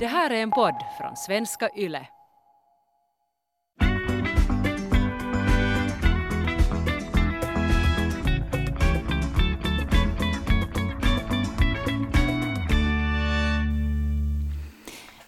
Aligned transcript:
Det 0.00 0.06
här 0.06 0.30
är 0.30 0.42
en 0.42 0.50
podd 0.50 0.74
från 0.98 1.16
svenska 1.16 1.70
YLE. 1.76 2.06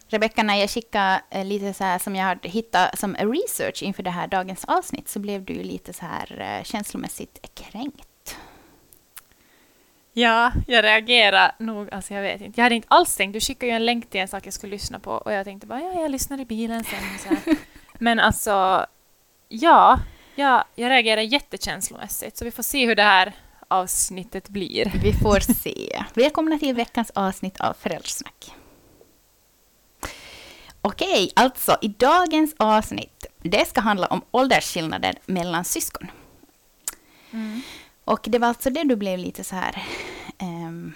Rebecka, 0.09 0.43
när 0.43 0.55
jag 0.55 0.71
skickade 0.71 1.23
eh, 1.31 1.45
lite 1.45 1.73
så 1.73 1.85
här 1.85 1.99
som 1.99 2.17
jag 2.17 2.25
hade 2.25 2.49
hittat 2.49 2.99
som 2.99 3.15
research 3.15 3.83
inför 3.83 4.03
det 4.03 4.11
här 4.11 4.27
dagens 4.27 4.65
avsnitt 4.65 5.09
så 5.09 5.21
blev 5.21 5.45
du 5.45 5.55
lite 5.55 5.93
så 5.93 6.07
här 6.07 6.41
eh, 6.41 6.65
känslomässigt 6.65 7.55
kränkt. 7.55 8.12
Ja, 10.13 10.53
jag 10.67 10.85
reagerade 10.85 11.55
nog, 11.59 11.95
alltså 11.95 12.15
jag 12.15 12.23
vet 12.23 12.41
inte. 12.41 12.61
Jag 12.61 12.65
hade 12.65 12.75
inte 12.75 12.89
alls 12.91 13.17
tänkt, 13.17 13.33
du 13.33 13.41
skickade 13.41 13.67
ju 13.67 13.77
en 13.77 13.87
länk 13.87 14.11
till 14.11 14.21
en 14.21 14.29
sak 14.29 14.47
jag 14.47 14.55
skulle 14.55 14.71
lyssna 14.71 14.99
på 14.99 15.11
och 15.11 15.33
jag 15.33 15.45
tänkte 15.45 15.67
bara 15.67 15.81
ja, 15.81 16.01
jag 16.01 16.11
lyssnar 16.11 16.41
i 16.41 16.45
bilen 16.45 16.85
sen. 16.85 17.57
Men 17.99 18.21
alltså, 18.21 18.87
ja, 19.49 20.01
ja, 20.35 20.65
jag 20.75 20.91
reagerade 20.91 21.23
jättekänslomässigt 21.23 22.37
så 22.37 22.45
vi 22.45 22.51
får 22.51 22.63
se 22.63 22.87
hur 22.87 22.95
det 22.95 23.03
här 23.03 23.33
avsnittet 23.69 24.49
blir. 24.49 24.93
Vi 25.03 25.13
får 25.13 25.41
se. 25.41 26.05
Välkomna 26.15 26.59
till 26.59 26.75
veckans 26.75 27.11
avsnitt 27.11 27.61
av 27.61 27.75
Föräldrasnack. 27.81 28.55
Okej, 30.81 31.33
alltså 31.37 31.77
i 31.83 31.89
dagens 31.89 32.55
avsnitt, 32.57 33.27
det 33.43 33.69
ska 33.69 33.81
handla 33.81 34.07
om 34.07 34.23
åldersskillnader 34.31 35.15
mellan 35.27 35.65
syskon. 35.65 36.11
Mm. 37.31 37.63
Och 38.05 38.21
det 38.23 38.39
var 38.39 38.49
alltså 38.49 38.71
det 38.71 38.85
du 38.85 38.97
blev 38.97 39.19
lite 39.19 39.45
så 39.45 39.57
här... 39.57 39.83
Um, 40.41 40.95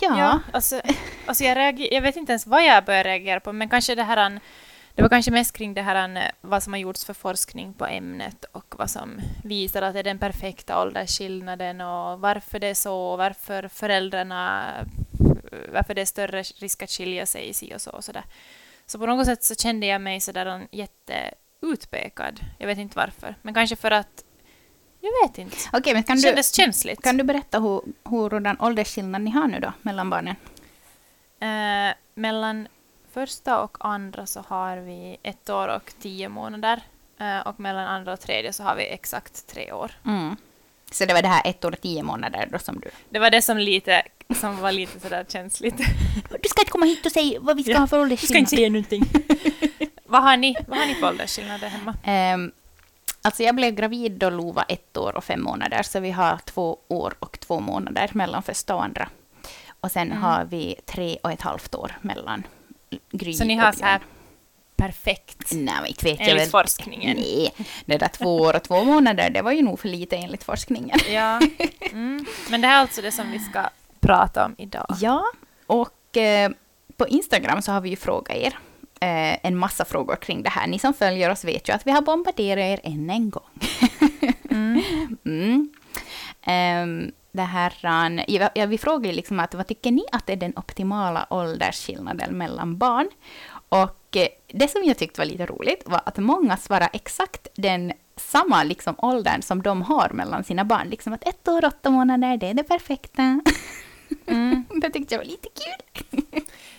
ja. 0.00 0.18
Ja, 0.18 0.40
alltså, 0.52 0.80
alltså 1.26 1.44
jag, 1.44 1.56
reager, 1.56 1.94
jag 1.94 2.02
vet 2.02 2.16
inte 2.16 2.32
ens 2.32 2.46
vad 2.46 2.64
jag 2.64 2.84
började 2.84 3.08
reagera 3.08 3.40
på, 3.40 3.52
men 3.52 3.68
kanske 3.68 3.94
det 3.94 4.02
här... 4.02 4.40
Det 4.94 5.02
var 5.02 5.08
kanske 5.08 5.30
mest 5.30 5.56
kring 5.56 5.74
det 5.74 5.82
här 5.82 6.32
vad 6.40 6.62
som 6.62 6.72
har 6.72 6.80
gjorts 6.80 7.04
för 7.04 7.14
forskning 7.14 7.74
på 7.74 7.86
ämnet 7.86 8.44
och 8.52 8.74
vad 8.78 8.90
som 8.90 9.20
visar 9.44 9.82
att 9.82 9.92
det 9.92 9.98
är 9.98 10.04
den 10.04 10.18
perfekta 10.18 10.82
åldersskillnaden 10.82 11.80
och 11.80 12.20
varför 12.20 12.58
det 12.58 12.66
är 12.66 12.74
så 12.74 12.96
och 12.96 13.18
varför 13.18 13.68
föräldrarna 13.68 14.64
varför 15.72 15.94
det 15.94 16.00
är 16.00 16.06
större 16.06 16.42
risk 16.42 16.82
att 16.82 16.90
skilja 16.90 17.26
sig 17.26 17.48
i 17.48 17.54
si 17.54 17.74
och 17.74 17.80
så 17.80 17.90
och 17.90 18.04
sådär. 18.04 18.24
Så 18.86 18.98
på 18.98 19.06
något 19.06 19.26
sätt 19.26 19.44
så 19.44 19.54
kände 19.54 19.86
jag 19.86 20.00
mig 20.00 20.20
sådär 20.20 20.66
jätteutpekad. 20.70 22.40
Jag 22.58 22.66
vet 22.66 22.78
inte 22.78 22.96
varför, 22.96 23.34
men 23.42 23.54
kanske 23.54 23.76
för 23.76 23.90
att 23.90 24.24
jag 25.02 25.28
vet 25.28 25.38
inte. 25.38 25.56
Okej, 25.72 25.94
men 25.94 26.02
kan 26.02 26.16
det 26.16 26.22
du, 26.22 26.28
kändes 26.28 26.54
känsligt. 26.54 27.02
kan 27.02 27.16
du 27.16 27.24
berätta 27.24 27.60
hur, 27.60 27.82
hurdan 28.04 28.56
åldersskillnad 28.60 29.22
ni 29.22 29.30
har 29.30 29.46
nu 29.48 29.60
då 29.60 29.72
mellan 29.82 30.10
barnen? 30.10 30.36
Eh, 31.40 31.94
mellan 32.14 32.68
första 33.12 33.60
och 33.62 33.76
andra 33.80 34.26
så 34.26 34.44
har 34.48 34.76
vi 34.76 35.16
ett 35.22 35.50
år 35.50 35.68
och 35.68 35.92
tio 36.02 36.28
månader. 36.28 36.82
Eh, 37.20 37.38
och 37.40 37.60
mellan 37.60 37.86
andra 37.86 38.12
och 38.12 38.20
tredje 38.20 38.52
så 38.52 38.62
har 38.62 38.76
vi 38.76 38.82
exakt 38.86 39.46
tre 39.46 39.72
år. 39.72 39.92
Mm. 40.06 40.36
Så 40.90 41.04
det 41.04 41.14
var 41.14 41.22
det 41.22 41.28
här 41.28 41.42
ett 41.50 41.64
år 41.64 41.72
och 41.72 41.80
tio 41.80 42.02
månader 42.02 42.48
då 42.52 42.58
som 42.58 42.80
du... 42.80 42.90
Det 43.10 43.18
var 43.18 43.30
det 43.30 43.42
som, 43.42 43.58
lite, 43.58 44.02
som 44.40 44.56
var 44.60 44.72
lite 44.72 45.00
sådär 45.00 45.24
känsligt. 45.28 45.76
Du 46.42 46.48
ska 46.48 46.60
inte 46.62 46.70
komma 46.72 46.86
hit 46.86 47.06
och 47.06 47.12
säga 47.12 47.40
vad 47.40 47.56
vi 47.56 47.62
ska 47.62 47.72
Ja, 47.72 47.78
ha 47.78 47.86
för 47.86 47.96
Du 48.06 48.16
ska 48.16 48.36
åldersskillnad. 48.36 48.38
inte 48.40 48.56
säga 48.56 48.68
någonting. 48.70 49.02
vad, 50.04 50.22
har 50.22 50.36
ni, 50.36 50.56
vad 50.68 50.78
har 50.78 50.86
ni 50.86 50.94
för 50.94 51.08
åldersskillnader 51.08 51.68
hemma? 51.68 51.94
Ehm, 52.04 52.52
alltså 53.22 53.42
jag 53.42 53.54
blev 53.54 53.74
gravid 53.74 54.12
då 54.12 54.30
Lo 54.30 54.52
var 54.52 54.64
ett 54.68 54.96
år 54.96 55.16
och 55.16 55.24
fem 55.24 55.42
månader, 55.42 55.82
så 55.82 56.00
vi 56.00 56.10
har 56.10 56.38
två 56.44 56.78
år 56.88 57.14
och 57.18 57.40
två 57.40 57.60
månader 57.60 58.10
mellan 58.12 58.42
första 58.42 58.74
och 58.74 58.84
andra. 58.84 59.08
Och 59.80 59.90
sen 59.90 60.06
Mm. 60.10 60.22
har 60.22 60.44
vi 60.44 60.74
tre 60.86 61.18
och 61.22 61.32
ett 61.32 61.40
halvt 61.40 61.74
år 61.74 61.98
mellan 62.00 62.42
Gry 63.10 63.32
Så 63.34 63.44
ni 63.44 63.54
har 63.56 63.72
så 63.72 63.84
här 63.84 64.00
perfekt 64.76 65.52
Nej, 65.52 65.74
inte 65.88 66.04
vet 66.04 66.20
jag 66.20 66.28
enligt 66.28 66.42
väl. 66.44 66.50
forskningen. 66.50 67.16
Nej, 67.16 67.54
det 67.84 67.98
där 67.98 68.08
två 68.08 68.36
år 68.36 68.56
och 68.56 68.62
två 68.62 68.84
månader, 68.84 69.30
det 69.30 69.42
var 69.42 69.52
ju 69.52 69.62
nog 69.62 69.80
för 69.80 69.88
lite 69.88 70.16
enligt 70.16 70.44
forskningen. 70.44 70.98
Ja. 71.10 71.40
Mm. 71.92 72.26
Men 72.50 72.60
det 72.60 72.66
här 72.68 72.76
är 72.76 72.80
alltså 72.80 73.02
det 73.02 73.12
som 73.12 73.30
vi 73.30 73.38
ska 73.38 73.62
prata 74.00 74.44
om 74.44 74.54
idag. 74.58 74.86
Ja, 75.00 75.24
och 75.66 76.16
eh, 76.16 76.50
på 76.96 77.08
Instagram 77.08 77.62
så 77.62 77.72
har 77.72 77.80
vi 77.80 77.90
ju 77.90 77.96
frågat 77.96 78.36
er 78.36 78.58
eh, 79.02 79.38
en 79.42 79.56
massa 79.56 79.84
frågor 79.84 80.16
kring 80.16 80.42
det 80.42 80.50
här. 80.50 80.66
Ni 80.66 80.78
som 80.78 80.94
följer 80.94 81.30
oss 81.30 81.44
vet 81.44 81.68
ju 81.68 81.72
att 81.72 81.86
vi 81.86 81.90
har 81.90 82.02
bombarderat 82.02 82.64
er 82.64 82.80
än 82.84 83.10
en 83.10 83.30
gång. 83.30 83.50
Mm. 84.50 84.82
Mm. 85.24 85.70
Ehm, 86.42 87.12
det 87.32 87.42
här, 87.42 87.74
ja, 88.54 88.66
vi 88.66 88.78
frågar 88.78 89.10
ju 89.10 89.16
liksom 89.16 89.40
att 89.40 89.54
vad 89.54 89.66
tycker 89.66 89.90
ni 89.90 90.04
att 90.12 90.30
är 90.30 90.36
den 90.36 90.52
optimala 90.56 91.26
åldersskillnaden 91.30 92.38
mellan 92.38 92.78
barn? 92.78 93.08
Och 93.68 94.16
eh, 94.16 94.28
det 94.46 94.68
som 94.68 94.84
jag 94.84 94.98
tyckte 94.98 95.20
var 95.20 95.26
lite 95.26 95.46
roligt 95.46 95.82
var 95.86 96.00
att 96.04 96.18
många 96.18 96.56
svarar 96.56 96.88
exakt 96.92 97.48
den 97.54 97.92
samma 98.16 98.62
liksom, 98.64 98.94
åldern 98.98 99.42
som 99.42 99.62
de 99.62 99.82
har 99.82 100.10
mellan 100.12 100.44
sina 100.44 100.64
barn. 100.64 100.88
Liksom 100.88 101.12
att 101.12 101.28
ett 101.28 101.48
år, 101.48 101.64
åtta 101.64 101.90
månader, 101.90 102.36
det 102.36 102.46
är 102.46 102.54
det 102.54 102.64
perfekta. 102.64 103.40
Mm. 104.26 104.64
det 104.80 104.90
tyckte 104.90 105.14
jag 105.14 105.18
var 105.18 105.26
lite 105.26 105.48
kul. 105.48 106.02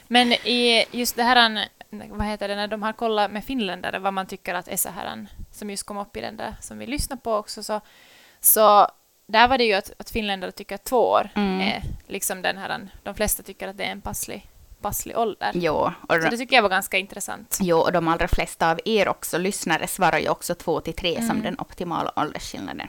Men 0.07 0.31
i 0.31 0.85
just 0.91 1.15
det 1.15 1.23
här, 1.23 1.67
vad 2.09 2.27
heter 2.27 2.47
det, 2.47 2.55
när 2.55 2.67
de 2.67 2.83
har 2.83 2.93
kollat 2.93 3.31
med 3.31 3.43
finländare 3.45 3.99
vad 3.99 4.13
man 4.13 4.25
tycker 4.27 4.53
att 4.53 4.67
är 4.67 4.77
så 4.77 4.89
här, 4.89 5.27
som 5.51 5.69
just 5.69 5.83
kom 5.85 5.97
upp 5.97 6.17
i 6.17 6.21
den 6.21 6.37
där 6.37 6.55
som 6.61 6.77
vi 6.77 6.85
lyssnar 6.87 7.17
på 7.17 7.33
också, 7.35 7.63
så, 7.63 7.81
så 8.39 8.87
där 9.27 9.47
var 9.47 9.57
det 9.57 9.63
ju 9.63 9.73
att, 9.73 9.91
att 9.97 10.09
finländare 10.09 10.51
tycker 10.51 10.75
att 10.75 10.83
två 10.83 11.09
år 11.09 11.29
Mm. 11.35 11.61
är 11.61 11.81
liksom 12.07 12.41
den 12.41 12.57
här, 12.57 12.87
de 13.03 13.15
flesta 13.15 13.43
tycker 13.43 13.67
att 13.67 13.77
det 13.77 13.83
är 13.83 13.91
en 13.91 14.01
passlig, 14.01 14.47
passlig 14.81 15.17
ålder. 15.17 15.51
Jo, 15.53 15.73
och, 15.73 16.15
Så 16.23 16.29
det 16.29 16.37
tycker 16.37 16.55
jag 16.55 16.63
var 16.63 16.69
ganska 16.69 16.97
intressant. 16.97 17.57
jo, 17.61 17.77
och 17.77 17.91
de 17.91 18.07
allra 18.07 18.27
flesta 18.27 18.71
av 18.71 18.79
er 18.85 19.07
också 19.07 19.37
lyssnare 19.37 19.87
svarar 19.87 20.19
ju 20.19 20.29
också 20.29 20.55
två 20.55 20.79
till 20.81 20.93
tre 20.93 21.15
som 21.15 21.29
Mm. 21.29 21.41
den 21.43 21.55
optimala 21.59 22.11
åldersskillnaden. 22.15 22.87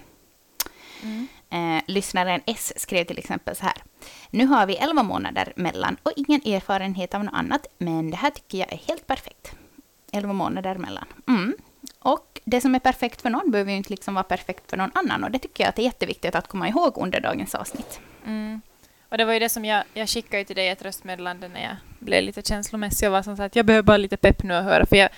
Mm. 1.02 1.28
Eh, 1.50 1.82
lyssnaren 1.86 2.40
S 2.46 2.72
skrev 2.76 3.04
till 3.04 3.18
exempel 3.18 3.56
så 3.56 3.64
här. 3.64 3.76
Nu 4.30 4.46
har 4.46 4.66
vi 4.66 4.76
11 4.76 5.02
månader 5.02 5.52
mellan 5.56 5.96
och 6.02 6.12
ingen 6.16 6.40
erfarenhet 6.40 7.14
av 7.14 7.24
något 7.24 7.34
annat, 7.34 7.66
men 7.78 8.10
det 8.10 8.16
här 8.16 8.30
tycker 8.30 8.58
jag 8.58 8.72
är 8.72 8.80
helt 8.88 9.06
perfekt. 9.06 9.52
11 10.12 10.32
månader 10.32 10.74
mellan. 10.74 11.04
Mm. 11.28 11.56
Och 11.98 12.40
det 12.44 12.60
som 12.60 12.74
är 12.74 12.78
perfekt 12.78 13.22
för 13.22 13.30
någon 13.30 13.50
behöver 13.50 13.70
ju 13.70 13.76
inte 13.76 13.90
liksom 13.90 14.14
vara 14.14 14.24
perfekt 14.24 14.70
för 14.70 14.76
någon 14.76 14.90
annan 14.94 15.24
och 15.24 15.30
det 15.30 15.38
tycker 15.38 15.64
jag 15.64 15.68
att 15.68 15.76
det 15.76 15.82
är 15.82 15.84
jätteviktigt 15.84 16.34
att 16.34 16.48
komma 16.48 16.68
ihåg 16.68 16.98
under 16.98 17.20
dagens 17.20 17.54
avsnitt. 17.54 18.00
Mm. 18.26 18.60
Och 19.08 19.18
det 19.18 19.24
var 19.24 19.32
ju 19.32 19.38
det 19.38 19.48
som 19.48 19.64
jag, 19.64 19.84
jag 19.94 20.08
skickade 20.08 20.44
till 20.44 20.56
dig 20.56 20.68
ett 20.68 20.82
röstmeddelande 20.82 21.48
när 21.48 21.62
jag 21.62 21.76
blev 21.98 22.22
lite 22.22 22.42
känslomässig 22.42 23.08
och 23.08 23.12
var 23.12 23.22
som 23.22 23.36
så 23.36 23.42
att 23.42 23.56
jag 23.56 23.66
behöver 23.66 23.82
bara 23.82 23.96
lite 23.96 24.16
pepp 24.16 24.42
nu 24.42 24.54
att 24.54 24.64
höra 24.64 24.86
för 24.86 24.96
jag, 24.96 25.10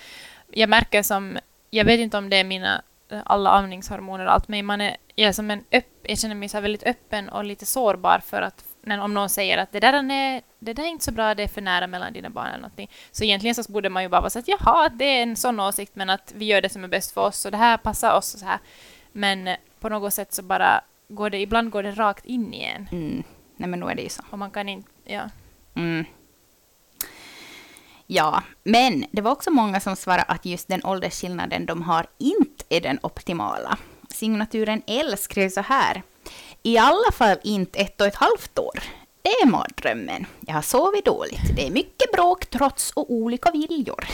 jag 0.51 0.69
märker 0.69 1.03
som, 1.03 1.37
jag 1.69 1.85
vet 1.85 1.99
inte 1.99 2.17
om 2.17 2.29
det 2.29 2.37
är 2.37 2.43
mina 2.43 2.81
alla 3.25 3.49
amningshormoner 3.49 4.25
och 4.25 4.33
allt 4.33 4.47
men 4.47 4.65
man 4.65 4.81
är, 4.81 4.97
jag, 5.15 5.27
är 5.27 5.33
som 5.33 5.51
en 5.51 5.63
öpp, 5.71 5.85
jag 6.03 6.19
känner 6.19 6.35
mig 6.35 6.49
så 6.49 6.61
väldigt 6.61 6.83
öppen 6.83 7.29
och 7.29 7.45
lite 7.45 7.65
sårbar 7.65 8.19
för 8.19 8.41
att 8.41 8.63
när, 8.81 9.01
om 9.01 9.13
någon 9.13 9.29
säger 9.29 9.57
att 9.57 9.71
det 9.71 9.79
där, 9.79 9.93
är, 9.93 10.41
det 10.59 10.73
där 10.73 10.83
är 10.83 10.87
inte 10.87 11.05
så 11.05 11.11
bra, 11.11 11.35
det 11.35 11.43
är 11.43 11.47
för 11.47 11.61
nära 11.61 11.87
mellan 11.87 12.13
dina 12.13 12.29
barn 12.29 12.47
eller 12.47 12.57
någonting. 12.57 12.89
Så 13.11 13.23
egentligen 13.23 13.55
så 13.55 13.71
borde 13.71 13.89
man 13.89 14.03
ju 14.03 14.09
bara 14.09 14.21
vara 14.21 14.29
så 14.29 14.39
att 14.39 14.47
jaha, 14.47 14.89
det 14.89 15.05
är 15.05 15.23
en 15.23 15.35
sån 15.35 15.59
åsikt 15.59 15.95
men 15.95 16.09
att 16.09 16.33
vi 16.35 16.45
gör 16.45 16.61
det 16.61 16.69
som 16.69 16.83
är 16.83 16.87
bäst 16.87 17.11
för 17.11 17.21
oss 17.21 17.45
och 17.45 17.51
det 17.51 17.57
här 17.57 17.77
passar 17.77 18.17
oss 18.17 18.33
och 18.33 18.39
så 18.39 18.45
här. 18.45 18.59
Men 19.11 19.47
eh, 19.47 19.57
på 19.79 19.89
något 19.89 20.13
sätt 20.13 20.33
så 20.33 20.43
bara 20.43 20.81
går 21.07 21.29
det, 21.29 21.39
ibland 21.39 21.71
går 21.71 21.83
det 21.83 21.91
rakt 21.91 22.25
in 22.25 22.53
i 22.53 22.63
en. 22.63 22.87
Mm. 22.91 23.23
Nej 23.57 23.69
men 23.69 23.79
nu 23.79 23.85
är 23.85 23.95
det 23.95 24.01
ju 24.01 24.09
så. 24.09 24.23
Och 24.29 24.39
man 24.39 24.51
kan 24.51 24.69
inte, 24.69 24.89
ja. 25.03 25.29
Mm. 25.75 26.05
Ja, 28.09 28.43
men 28.63 29.05
det 29.11 29.21
var 29.21 29.31
också 29.31 29.51
många 29.51 29.79
som 29.79 29.95
svarade 29.95 30.23
att 30.23 30.45
just 30.45 30.67
den 30.67 30.85
åldersskillnaden 30.85 31.65
de 31.65 31.81
har 31.81 32.07
inte 32.17 32.63
är 32.69 32.81
den 32.81 32.99
optimala. 33.01 33.77
Signaturen 34.09 34.81
L 34.87 35.17
skrev 35.17 35.49
så 35.49 35.61
här. 35.61 36.03
I 36.63 36.77
alla 36.77 37.11
fall 37.11 37.37
inte 37.43 37.79
ett 37.79 38.01
och 38.01 38.07
ett 38.07 38.15
halvt 38.15 38.59
år. 38.59 38.79
Det 39.21 39.29
är 39.29 39.47
mardrömmen. 39.47 40.25
Jag 40.39 40.53
har 40.53 40.61
sovit 40.61 41.05
dåligt. 41.05 41.55
Det 41.55 41.67
är 41.67 41.71
mycket 41.71 42.11
bråk, 42.11 42.45
trots 42.45 42.91
och 42.91 43.11
olika 43.11 43.51
viljor. 43.51 44.07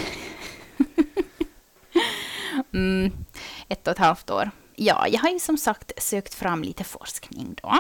mm, 2.73 3.11
ett 3.67 3.87
och 3.87 3.91
ett 3.91 3.99
halvt 3.99 4.29
år. 4.29 4.51
Ja, 4.75 5.07
jag 5.07 5.19
har 5.19 5.29
ju 5.29 5.39
som 5.39 5.57
sagt 5.57 5.91
sökt 6.03 6.33
fram 6.33 6.63
lite 6.63 6.83
forskning 6.83 7.55
då. 7.61 7.77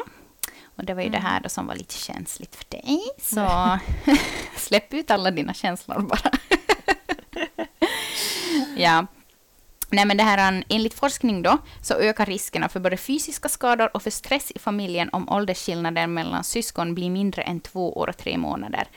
Och 0.75 0.85
det 0.85 0.93
var 0.93 1.01
ju 1.01 1.09
det 1.09 1.19
här 1.19 1.39
då 1.39 1.49
som 1.49 1.67
var 1.67 1.75
lite 1.75 1.95
känsligt 1.95 2.55
för 2.55 2.65
dig. 2.69 2.99
Så 3.21 3.79
släpp 4.55 4.93
ut 4.93 5.11
alla 5.11 5.31
dina 5.31 5.53
känslor 5.53 5.99
bara. 5.99 6.31
ja. 8.77 9.05
Nej 9.89 10.05
men 10.05 10.17
det 10.17 10.23
här, 10.23 10.63
enligt 10.69 10.93
forskning 10.93 11.41
då, 11.41 11.57
så 11.81 11.93
ökar 11.93 12.25
riskerna 12.25 12.69
för 12.69 12.79
både 12.79 12.97
fysiska 12.97 13.49
skador 13.49 13.89
och 13.93 14.03
för 14.03 14.09
stress 14.09 14.51
i 14.51 14.59
familjen 14.59 15.09
om 15.11 15.29
åldersskillnaden 15.29 16.13
mellan 16.13 16.43
syskon 16.43 16.95
blir 16.95 17.09
mindre 17.09 17.41
än 17.41 17.59
två 17.59 17.97
år 17.97 18.09
och 18.09 18.17
tre 18.17 18.37
månader. 18.37 18.87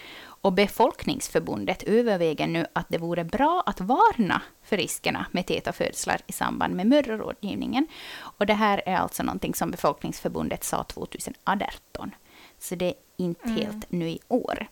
Och 0.46 0.52
Befolkningsförbundet 0.52 1.82
överväger 1.82 2.46
nu 2.46 2.66
att 2.72 2.86
det 2.88 2.98
vore 2.98 3.24
bra 3.24 3.62
att 3.66 3.80
varna 3.80 4.42
för 4.62 4.76
riskerna 4.76 5.26
med 5.30 5.46
täta 5.46 5.72
födslar 5.72 6.20
i 6.26 6.32
samband 6.32 6.74
med 6.74 6.86
mödrarådgivningen. 6.86 7.86
Och 8.18 8.46
det 8.46 8.54
här 8.54 8.82
är 8.86 8.96
alltså 8.96 9.22
någonting 9.22 9.54
som 9.54 9.70
Befolkningsförbundet 9.70 10.64
sa 10.64 10.84
2018. 10.84 12.10
Så 12.58 12.74
det 12.74 12.86
är 12.86 12.94
inte 13.16 13.48
Mm. 13.48 13.56
helt 13.56 13.92
nu 13.92 14.08
i 14.08 14.18
år. 14.28 14.66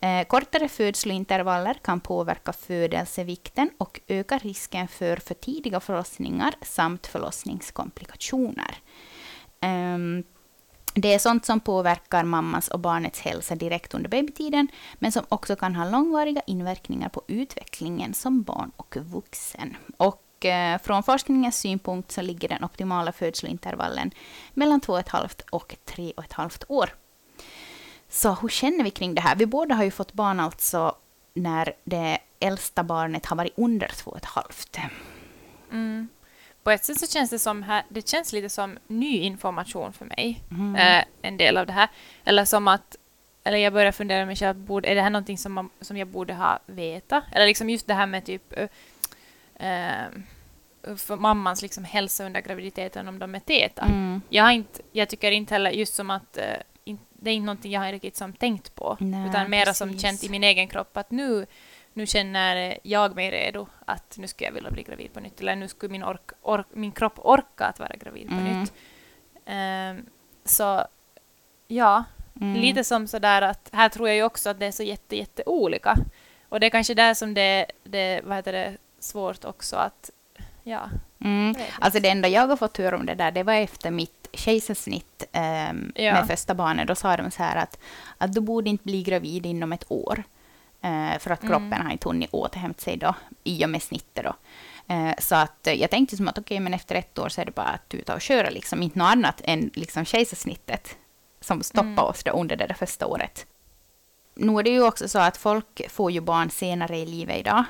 Eh, 0.00 0.26
kortare 0.26 0.68
födslointervaller 0.68 1.74
kan 1.74 2.00
påverka 2.00 2.52
födelsevikten 2.52 3.70
och 3.78 4.00
öka 4.08 4.38
risken 4.38 4.88
för 4.88 5.16
för 5.16 5.34
tidiga 5.34 5.80
förlossningar 5.80 6.54
samt 6.62 7.06
förlossningskomplikationer. 7.06 8.74
Um, 9.62 10.24
det 10.94 11.14
är 11.14 11.18
sånt 11.18 11.46
som 11.46 11.60
påverkar 11.60 12.24
mammans 12.24 12.68
och 12.68 12.80
barnets 12.80 13.20
hälsa 13.20 13.54
direkt 13.54 13.94
under 13.94 14.10
babytiden, 14.10 14.68
men 14.94 15.12
som 15.12 15.24
också 15.28 15.56
kan 15.56 15.74
ha 15.74 15.90
långvariga 15.90 16.42
inverkningar 16.46 17.08
på 17.08 17.22
utvecklingen 17.26 18.14
som 18.14 18.42
barn 18.42 18.72
och 18.76 18.96
vuxen. 18.96 19.76
Och 19.96 20.44
eh, 20.44 20.80
från 20.80 21.02
forskningens 21.02 21.56
synpunkt 21.56 22.12
så 22.12 22.22
ligger 22.22 22.48
den 22.48 22.64
optimala 22.64 23.12
födslointervallen 23.12 24.10
mellan 24.54 24.80
2,5 24.80 25.42
och 25.50 25.76
3,5 25.86 26.64
år. 26.68 26.90
Så 28.08 28.32
hur 28.34 28.48
känner 28.48 28.84
vi 28.84 28.90
kring 28.90 29.14
det 29.14 29.20
här? 29.20 29.36
Vi 29.36 29.46
båda 29.46 29.74
har 29.74 29.84
ju 29.84 29.90
fått 29.90 30.12
barn 30.12 30.40
alltså 30.40 30.94
när 31.34 31.72
det 31.84 32.18
äldsta 32.40 32.82
barnet 32.82 33.26
har 33.26 33.36
varit 33.36 33.58
under 33.58 33.88
2,5. 33.88 34.88
Mm 35.72 36.08
på 36.62 36.70
ett 36.70 36.84
sätt 36.84 37.00
så 37.00 37.06
känns 37.06 37.30
det 37.30 37.38
som 37.38 37.62
här, 37.62 37.82
det 37.88 38.08
känns 38.08 38.32
lite 38.32 38.48
som 38.48 38.78
ny 38.86 39.18
information 39.18 39.92
för 39.92 40.04
mig, 40.04 40.42
Mm. 40.50 40.76
eh, 40.76 41.04
en 41.22 41.36
del 41.36 41.56
av 41.56 41.66
det 41.66 41.72
här. 41.72 41.88
Eller 42.24 42.44
som 42.44 42.68
att, 42.68 42.96
eller 43.44 43.58
jag 43.58 43.72
börjar 43.72 43.92
fundera 43.92 44.26
mig 44.26 44.36
själv, 44.36 44.56
borde, 44.56 44.88
är 44.88 44.94
det 44.94 45.02
här 45.02 45.10
någonting 45.10 45.38
som, 45.38 45.52
man, 45.52 45.70
som 45.80 45.96
jag 45.96 46.08
borde 46.08 46.34
ha 46.34 46.58
veta? 46.66 47.22
Eller 47.32 47.46
liksom 47.46 47.70
just 47.70 47.86
det 47.86 47.94
här 47.94 48.06
med 48.06 48.24
typ 48.24 48.52
eh, 49.54 50.06
för 50.96 51.16
mammans 51.16 51.62
liksom 51.62 51.84
hälsa 51.84 52.24
under 52.24 52.40
graviditeten 52.40 53.08
om 53.08 53.18
de 53.18 53.34
är 53.34 53.40
täta. 53.40 53.82
Mm. 53.82 54.22
Jag, 54.28 54.44
har 54.44 54.50
inte, 54.50 54.82
jag 54.92 55.08
tycker 55.08 55.30
inte 55.32 55.54
heller 55.54 55.70
just 55.70 55.94
som 55.94 56.10
att 56.10 56.36
eh, 56.36 56.44
in, 56.84 56.98
det 57.10 57.30
är 57.30 57.34
inte 57.34 57.46
någonting 57.46 57.72
jag 57.72 57.80
har 57.80 57.92
riktigt 57.92 58.16
som 58.16 58.32
tänkt 58.32 58.74
på, 58.74 58.96
Nej, 59.00 59.28
utan 59.28 59.50
mera 59.50 59.74
som 59.74 59.88
precis. 59.88 60.02
känt 60.02 60.24
i 60.24 60.28
min 60.28 60.44
egen 60.44 60.68
kropp 60.68 60.96
att 60.96 61.10
nu 61.10 61.46
nu 62.00 62.06
känner 62.06 62.78
jag 62.82 63.14
mig 63.14 63.30
redo 63.30 63.66
att 63.86 64.18
nu 64.18 64.26
skulle 64.26 64.48
jag 64.48 64.54
vilja 64.54 64.70
bli 64.70 64.82
gravid 64.82 65.12
på 65.12 65.20
nytt, 65.20 65.40
eller 65.40 65.56
nu 65.56 65.68
skulle 65.68 65.92
min, 65.92 66.04
ork, 66.04 66.30
ork, 66.42 66.66
min 66.72 66.92
kropp 66.92 67.18
orka 67.18 67.64
att 67.66 67.78
vara 67.78 67.96
gravid 67.96 68.28
på 68.28 68.34
Mm. 68.34 68.60
nytt. 68.60 68.72
Ehm, 69.46 70.06
så 70.44 70.84
ja, 71.68 72.04
Mm. 72.40 72.54
lite 72.60 72.84
som 72.84 73.06
sådär 73.06 73.42
att 73.42 73.70
här 73.72 73.88
tror 73.88 74.08
jag 74.08 74.16
ju 74.16 74.22
också 74.22 74.50
att 74.50 74.58
det 74.60 74.66
är 74.66 74.72
så 74.72 74.82
jätte, 74.82 75.16
jätte 75.16 75.42
olika. 75.46 75.96
Och 76.48 76.60
det 76.60 76.66
är 76.66 76.70
kanske 76.70 76.94
där 76.94 77.14
som 77.14 77.34
det, 77.34 77.66
det 77.84 78.20
vad 78.24 78.36
heter 78.36 78.52
det, 78.52 78.76
svårt 78.98 79.44
också 79.44 79.76
att, 79.76 80.10
ja. 80.62 80.90
Mm. 81.24 81.54
Alltså 81.80 82.00
det 82.00 82.08
enda 82.08 82.28
jag 82.28 82.46
har 82.46 82.56
fått 82.56 82.76
höra 82.76 82.96
om 82.96 83.06
det 83.06 83.14
där, 83.14 83.30
det 83.30 83.42
var 83.42 83.52
efter 83.54 83.90
mitt 83.90 84.28
kejsarsnitt 84.32 85.24
ehm, 85.32 85.92
Ja. 85.94 86.12
med 86.12 86.26
första 86.26 86.54
barnet. 86.54 86.88
Då 86.88 86.94
sa 86.94 87.16
de 87.16 87.30
så 87.30 87.42
här 87.42 87.56
att, 87.56 87.78
att 88.18 88.32
du 88.32 88.40
borde 88.40 88.70
inte 88.70 88.84
bli 88.84 89.02
gravid 89.02 89.46
inom 89.46 89.72
ett 89.72 89.84
år. 89.88 90.22
Eh, 90.82 91.18
för 91.18 91.30
att 91.30 91.42
Mm. 91.42 91.50
kroppen 91.52 91.86
har 91.86 91.92
inte 91.92 92.08
hunnit 92.08 92.30
återhämta 92.32 92.80
sig 92.80 92.96
då, 92.96 93.14
i 93.44 93.64
och 93.64 93.70
med 93.70 93.82
snittet 93.82 94.24
då. 94.24 94.34
Eh, 94.94 95.14
så 95.18 95.34
att 95.34 95.66
eh, 95.66 95.74
jag 95.74 95.90
tänkte 95.90 96.16
som 96.16 96.28
att 96.28 96.38
okej, 96.38 96.60
men 96.60 96.74
efter 96.74 96.94
ett 96.94 97.18
år 97.18 97.28
så 97.28 97.40
är 97.40 97.44
det 97.44 97.54
bara 97.54 97.66
att 97.66 97.88
tuta 97.88 98.14
och 98.14 98.20
köra 98.20 98.50
liksom. 98.50 98.82
Inte 98.82 98.98
något 98.98 99.06
annat 99.12 99.40
än 99.44 99.70
liksom 99.74 100.04
kejsarsnittet 100.04 100.96
som 101.40 101.62
stoppar 101.62 101.82
Mm. 101.88 102.04
oss 102.04 102.24
då 102.24 102.30
under 102.30 102.56
det 102.56 102.66
där 102.66 102.74
första 102.74 103.06
året. 103.06 103.46
Nu 104.34 104.58
är 104.58 104.62
det 104.62 104.70
ju 104.70 104.82
också 104.82 105.08
så 105.08 105.18
att 105.18 105.36
folk 105.36 105.90
får 105.90 106.10
ju 106.10 106.20
barn 106.20 106.50
senare 106.50 106.98
i 106.98 107.06
livet 107.06 107.36
idag. 107.36 107.64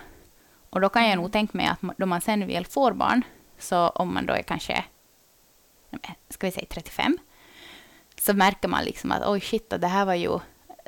Och 0.71 0.81
då 0.81 0.89
kan 0.89 1.03
jag 1.03 1.13
Mm. 1.13 1.23
nog 1.23 1.33
tänka 1.33 1.57
mig 1.57 1.67
att 1.67 1.79
då 1.99 2.07
man 2.07 2.21
sen 2.21 2.47
väl 2.47 2.67
får 2.67 2.93
barn, 2.93 3.23
så 3.59 3.89
om 3.89 4.15
man 4.15 4.27
då 4.27 4.33
är 4.35 4.43
kanske, 4.43 4.85
ska 6.29 6.47
vi 6.47 6.51
säga 6.53 6.67
35, 6.71 7.19
så 8.21 8.35
märker 8.35 8.69
man 8.69 8.85
liksom 8.85 9.13
att 9.13 9.27
oj 9.29 9.41
shit, 9.41 9.71
det 9.79 9.87
här 9.87 10.05
var 10.05 10.15
ju 10.15 10.39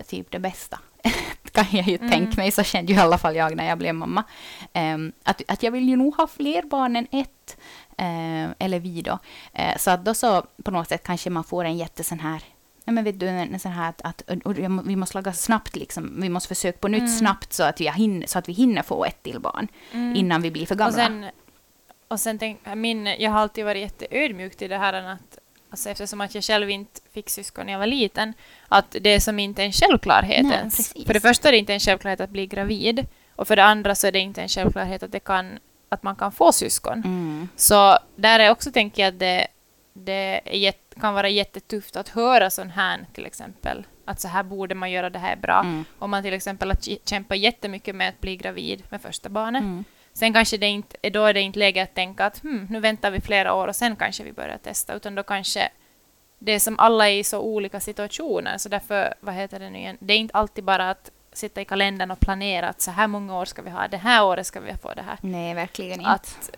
typ 0.07 0.31
det 0.31 0.39
bästa. 0.39 0.79
kan 1.53 1.65
jag 1.71 1.87
ju 1.89 1.97
Mm. 1.97 2.11
tänka 2.11 2.33
mig, 2.37 2.51
så 2.51 2.63
kände 2.63 2.93
ju 2.93 2.99
i 2.99 3.03
alla 3.03 3.19
fall 3.19 3.37
jag 3.37 3.57
när 3.57 3.69
jag 3.69 3.79
blev 3.79 3.95
mamma. 3.95 4.25
Ehm, 4.73 5.13
att, 5.25 5.43
att 5.49 5.63
jag 5.63 5.71
vill 5.73 5.89
ju 5.89 5.97
nog 5.97 6.15
ha 6.17 6.27
fler 6.27 6.63
barn 6.63 6.97
än 6.97 7.07
ett, 7.11 7.57
eh, 7.99 8.67
eller 8.67 8.79
vi 8.79 9.03
då. 9.03 9.19
Eh, 9.53 9.77
så 9.79 9.91
att 9.91 10.05
då 10.05 10.15
så 10.15 10.47
på 10.65 10.71
något 10.71 10.89
sätt 10.89 11.03
kanske 11.05 11.31
man 11.31 11.45
får 11.45 11.65
en 11.65 11.77
jättesån 11.77 12.21
här 12.21 12.43
Nej, 12.85 12.95
men 12.95 13.05
vet 13.05 13.21
du, 13.21 13.29
en, 13.29 13.55
en 13.55 13.61
sån 13.61 13.73
här 13.73 13.89
att, 13.89 14.03
att 14.03 14.23
vi 14.85 14.97
måste 14.97 15.17
laga 15.19 15.33
snabbt, 15.33 15.77
liksom. 15.77 16.21
vi 16.21 16.29
måste 16.29 16.49
försöka 16.49 16.79
på 16.79 16.89
nytt 16.89 17.01
Mm. 17.01 17.13
snabbt 17.13 17.53
så 17.53 17.63
att, 17.63 17.81
vi 17.81 17.91
hinner, 17.91 18.27
så 18.27 18.39
att 18.39 18.49
vi 18.49 18.53
hinner 18.53 18.83
få 18.83 19.05
ett 19.05 19.23
till 19.23 19.41
barn 19.41 19.69
Mm. 19.93 20.17
innan 20.17 20.43
vi 20.43 20.51
blir 20.51 20.67
för 20.67 20.75
gamla. 20.75 20.89
Och 20.89 20.95
sen, 20.95 21.27
och 22.09 22.21
sen 22.21 22.39
tänk, 22.39 22.61
min, 22.75 23.07
jag 23.07 23.31
har 23.31 23.39
alltid 23.41 23.65
varit 23.65 23.81
jätteödmjuk 23.81 24.57
till 24.57 24.71
det 24.71 24.79
här 24.79 24.93
att 24.93 25.39
alltså 25.73 25.91
eftersom 25.91 26.21
att 26.21 26.35
jag 26.35 26.45
själv 26.45 26.71
inte 26.71 27.01
fick 27.15 27.31
syskon 27.31 27.67
när 27.67 27.73
jag 27.73 27.81
var 27.81 27.87
liten, 27.87 28.35
att 28.69 28.97
det 29.01 29.11
är 29.11 29.21
som 29.21 29.39
inte 29.39 29.63
en 29.63 29.73
självklarhet 29.73 30.47
Nej, 30.47 30.57
ens. 30.57 30.77
precis. 30.77 31.07
För 31.07 31.15
det 31.15 31.21
första 31.21 31.49
är 31.49 31.53
det 31.53 31.59
inte 31.59 31.73
en 31.73 31.81
självklarhet 31.81 32.21
att 32.21 32.31
bli 32.31 32.47
gravid, 32.47 33.07
och 33.37 33.49
för 33.49 33.57
det 33.57 33.65
andra 33.65 33.95
så 33.95 34.07
är 34.07 34.13
det 34.13 34.19
inte 34.19 34.43
en 34.43 34.49
självklarhet 34.49 35.03
att, 35.03 35.13
det 35.13 35.21
kan, 35.21 35.59
att 35.89 36.03
man 36.03 36.17
kan 36.17 36.33
få 36.33 36.53
syskon. 36.53 36.99
Mm. 37.05 37.49
Så 37.57 37.99
där 38.17 38.41
är 38.41 38.51
också, 38.51 38.73
tänker 38.73 39.03
jag, 39.03 39.09
att 39.13 39.19
det, 39.19 39.47
det 39.93 40.41
är 40.45 40.57
jätte, 40.57 41.01
kan 41.01 41.15
vara 41.15 41.29
jättetufft 41.29 41.97
att 41.97 42.09
höra 42.09 42.51
sån 42.51 42.71
här 42.71 43.07
till 43.13 43.27
exempel. 43.27 43.87
Att 44.05 44.21
så 44.21 44.29
här 44.29 44.43
borde 44.43 44.75
man 44.75 44.91
göra, 44.91 45.11
det 45.11 45.19
här 45.19 45.33
är 45.33 45.37
bra. 45.41 45.61
Mm. 45.61 45.85
Om 45.99 46.11
man 46.11 46.23
till 46.23 46.35
exempel 46.35 46.69
har 46.69 46.77
kä- 46.77 46.99
kämpat 47.05 47.39
jättemycket 47.39 47.95
med 47.95 48.09
att 48.09 48.21
bli 48.21 48.37
gravid 48.37 48.83
med 48.89 49.03
första 49.03 49.29
barnet. 49.29 49.63
Mm. 49.63 49.85
Sen 50.15 50.33
kanske 50.33 50.57
det 50.57 50.67
inte, 50.67 51.11
då 51.11 51.25
är 51.25 51.35
det 51.35 51.41
inte 51.41 51.59
läge 51.59 51.83
att 51.83 51.95
tänka 51.95 52.27
att 52.27 52.43
hmm, 52.43 52.67
nu 52.71 52.81
väntar 52.81 53.11
vi 53.11 53.21
flera 53.21 53.55
år 53.55 53.69
och 53.69 53.77
sen 53.77 53.97
kanske 53.97 54.25
vi 54.25 54.33
börjar 54.33 54.59
testa, 54.59 54.95
utan 54.95 55.15
då 55.15 55.23
kanske 55.23 55.71
det 56.39 56.53
är 56.53 56.59
som 56.59 56.79
alla 56.79 57.09
är 57.09 57.15
i 57.15 57.25
så 57.25 57.41
olika 57.41 57.81
situationer, 57.81 58.59
så 58.59 58.69
därför, 58.69 59.15
vad 59.21 59.35
heter 59.35 59.61
det 59.61 59.71
nu 59.71 59.79
igen, 59.79 59.97
det 60.01 60.15
är 60.15 60.19
inte 60.19 60.35
alltid 60.35 60.65
bara 60.65 60.91
att 60.91 61.11
sitta 61.33 61.61
i 61.61 61.65
kalendern 61.65 62.11
och 62.11 62.21
planera 62.21 62.69
att 62.69 62.81
så 62.81 62.91
här 62.91 63.07
många 63.07 63.39
år 63.39 63.45
ska 63.45 63.63
vi 63.63 63.71
ha, 63.71 63.89
det 63.89 63.97
här 63.97 64.25
året 64.25 64.47
ska 64.47 64.61
vi 64.61 64.73
få 64.83 64.95
det 64.95 65.03
här. 65.03 65.19
Nej, 65.21 65.55
verkligen 65.55 66.01
inte. 66.01 66.11
Att, 66.11 66.51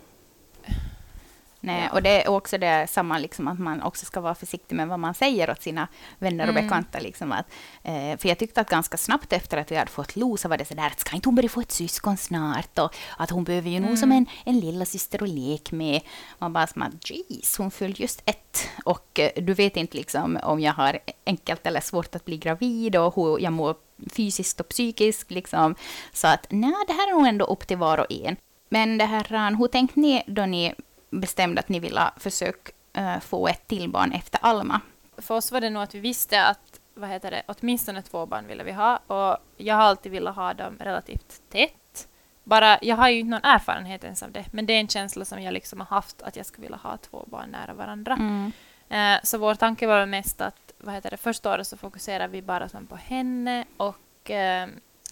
Nej, 1.65 1.89
och 1.93 2.01
det 2.03 2.23
är 2.23 2.29
också 2.29 2.57
det 2.57 2.87
samma, 2.89 3.17
liksom, 3.17 3.47
att 3.47 3.59
man 3.59 3.81
också 3.81 4.05
ska 4.05 4.21
vara 4.21 4.35
försiktig 4.35 4.75
med 4.75 4.87
vad 4.87 4.99
man 4.99 5.13
säger 5.13 5.49
åt 5.49 5.61
sina 5.61 5.87
vänner 6.19 6.43
och 6.43 6.49
Mm. 6.49 6.63
bekanta. 6.63 6.99
Liksom, 6.99 7.31
att, 7.31 7.45
eh, 7.83 8.17
för 8.17 8.27
jag 8.29 8.37
tyckte 8.39 8.61
att 8.61 8.69
ganska 8.69 8.97
snabbt 8.97 9.33
efter 9.33 9.57
att 9.57 9.71
vi 9.71 9.75
hade 9.75 9.91
fått 9.91 10.15
Lo 10.15 10.37
så 10.37 10.47
var 10.49 10.57
det 10.57 10.65
sådär 10.65 10.87
att 10.87 10.99
ska 10.99 11.15
inte 11.15 11.27
hon 11.27 11.35
börja 11.35 11.49
få 11.49 11.61
ett 11.61 11.71
syskon 11.71 12.17
snart? 12.17 12.79
Och 12.79 12.95
att 13.17 13.29
hon 13.29 13.43
behöver 13.43 13.69
ju 13.69 13.79
nog 13.79 13.87
Mm. 13.89 13.97
som 13.97 14.11
en, 14.11 14.25
en 14.45 14.59
lilla 14.59 14.85
syster 14.85 15.23
att 15.23 15.29
leka 15.29 15.75
med. 15.75 16.01
Man 16.39 16.53
bara 16.53 16.67
som 16.67 16.81
att 16.81 17.09
jeez, 17.09 17.57
hon 17.57 17.71
fyllde 17.71 18.01
just 18.01 18.21
ett. 18.25 18.67
Och 18.85 19.19
eh, 19.19 19.29
du 19.43 19.53
vet 19.53 19.77
inte 19.77 19.97
liksom 19.97 20.39
om 20.43 20.59
jag 20.59 20.73
har 20.73 20.99
enkelt 21.25 21.65
eller 21.67 21.81
svårt 21.81 22.15
att 22.15 22.25
bli 22.25 22.37
gravid 22.37 22.95
och 22.95 23.15
hur 23.15 23.39
jag 23.39 23.53
mår 23.53 23.75
fysiskt 24.15 24.59
och 24.59 24.69
psykiskt. 24.69 25.31
Liksom. 25.31 25.75
Så 26.13 26.27
att 26.27 26.45
nej, 26.49 26.73
det 26.87 26.93
här 26.93 27.09
är 27.09 27.13
nog 27.17 27.27
ändå 27.27 27.45
upp 27.45 27.67
till 27.67 27.77
var 27.77 27.97
och 27.97 28.11
en. 28.11 28.35
Men 28.69 28.97
det 28.97 29.05
här, 29.05 29.57
hur 29.57 29.67
tänkte 29.67 29.99
ni 29.99 30.23
då 30.27 30.45
ni 30.45 30.73
bestämde 31.19 31.59
att 31.59 31.69
ni 31.69 31.79
ville 31.79 32.11
försöka 32.17 32.71
eh, 32.93 33.19
få 33.19 33.47
ett 33.47 33.67
till 33.67 33.89
barn 33.89 34.11
efter 34.11 34.39
Alma? 34.41 34.81
för 35.17 35.35
oss 35.35 35.51
var 35.51 35.61
det 35.61 35.69
nog 35.69 35.83
att 35.83 35.95
vi 35.95 35.99
visste 35.99 36.45
att 36.45 36.79
vad 36.93 37.09
heter 37.09 37.31
det, 37.31 37.43
åtminstone 37.45 38.01
två 38.01 38.25
barn 38.25 38.47
ville 38.47 38.63
vi 38.63 38.71
ha 38.71 38.97
och 38.97 39.37
jag 39.57 39.75
har 39.75 39.81
alltid 39.81 40.11
velat 40.11 40.35
ha 40.35 40.53
dem 40.53 40.77
relativt 40.79 41.41
tätt. 41.49 42.07
Bara, 42.43 42.79
jag 42.81 42.95
har 42.95 43.09
ju 43.09 43.19
inte 43.19 43.29
någon 43.29 43.43
erfarenhet 43.43 44.03
ens 44.03 44.23
av 44.23 44.31
det, 44.31 44.45
men 44.51 44.65
det 44.65 44.73
är 44.73 44.79
en 44.79 44.87
känsla 44.87 45.25
som 45.25 45.41
jag 45.41 45.53
liksom 45.53 45.79
har 45.79 45.87
haft 45.87 46.21
att 46.21 46.35
jag 46.35 46.45
skulle 46.45 46.61
vilja 46.61 46.77
ha 46.77 46.97
två 46.97 47.25
barn 47.27 47.49
nära 47.49 47.73
varandra. 47.73 48.13
Mm. 48.13 48.51
Eh, 48.89 49.19
så 49.23 49.37
vår 49.37 49.55
tanke 49.55 49.87
var 49.87 50.05
mest 50.05 50.41
att 50.41 50.73
vad 50.77 50.95
heter 50.95 51.11
det, 51.11 51.17
första 51.17 51.53
året 51.53 51.67
så 51.67 51.77
fokuserar 51.77 52.27
vi 52.27 52.41
bara 52.41 52.69
som 52.69 52.87
på 52.87 52.95
henne 52.95 53.65
och 53.77 54.31
eh, 54.31 54.67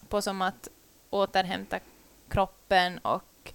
på 0.07 0.21
som 0.21 0.41
att 0.41 0.67
återhämta 1.09 1.79
kroppen 2.29 2.97
och, 2.97 3.53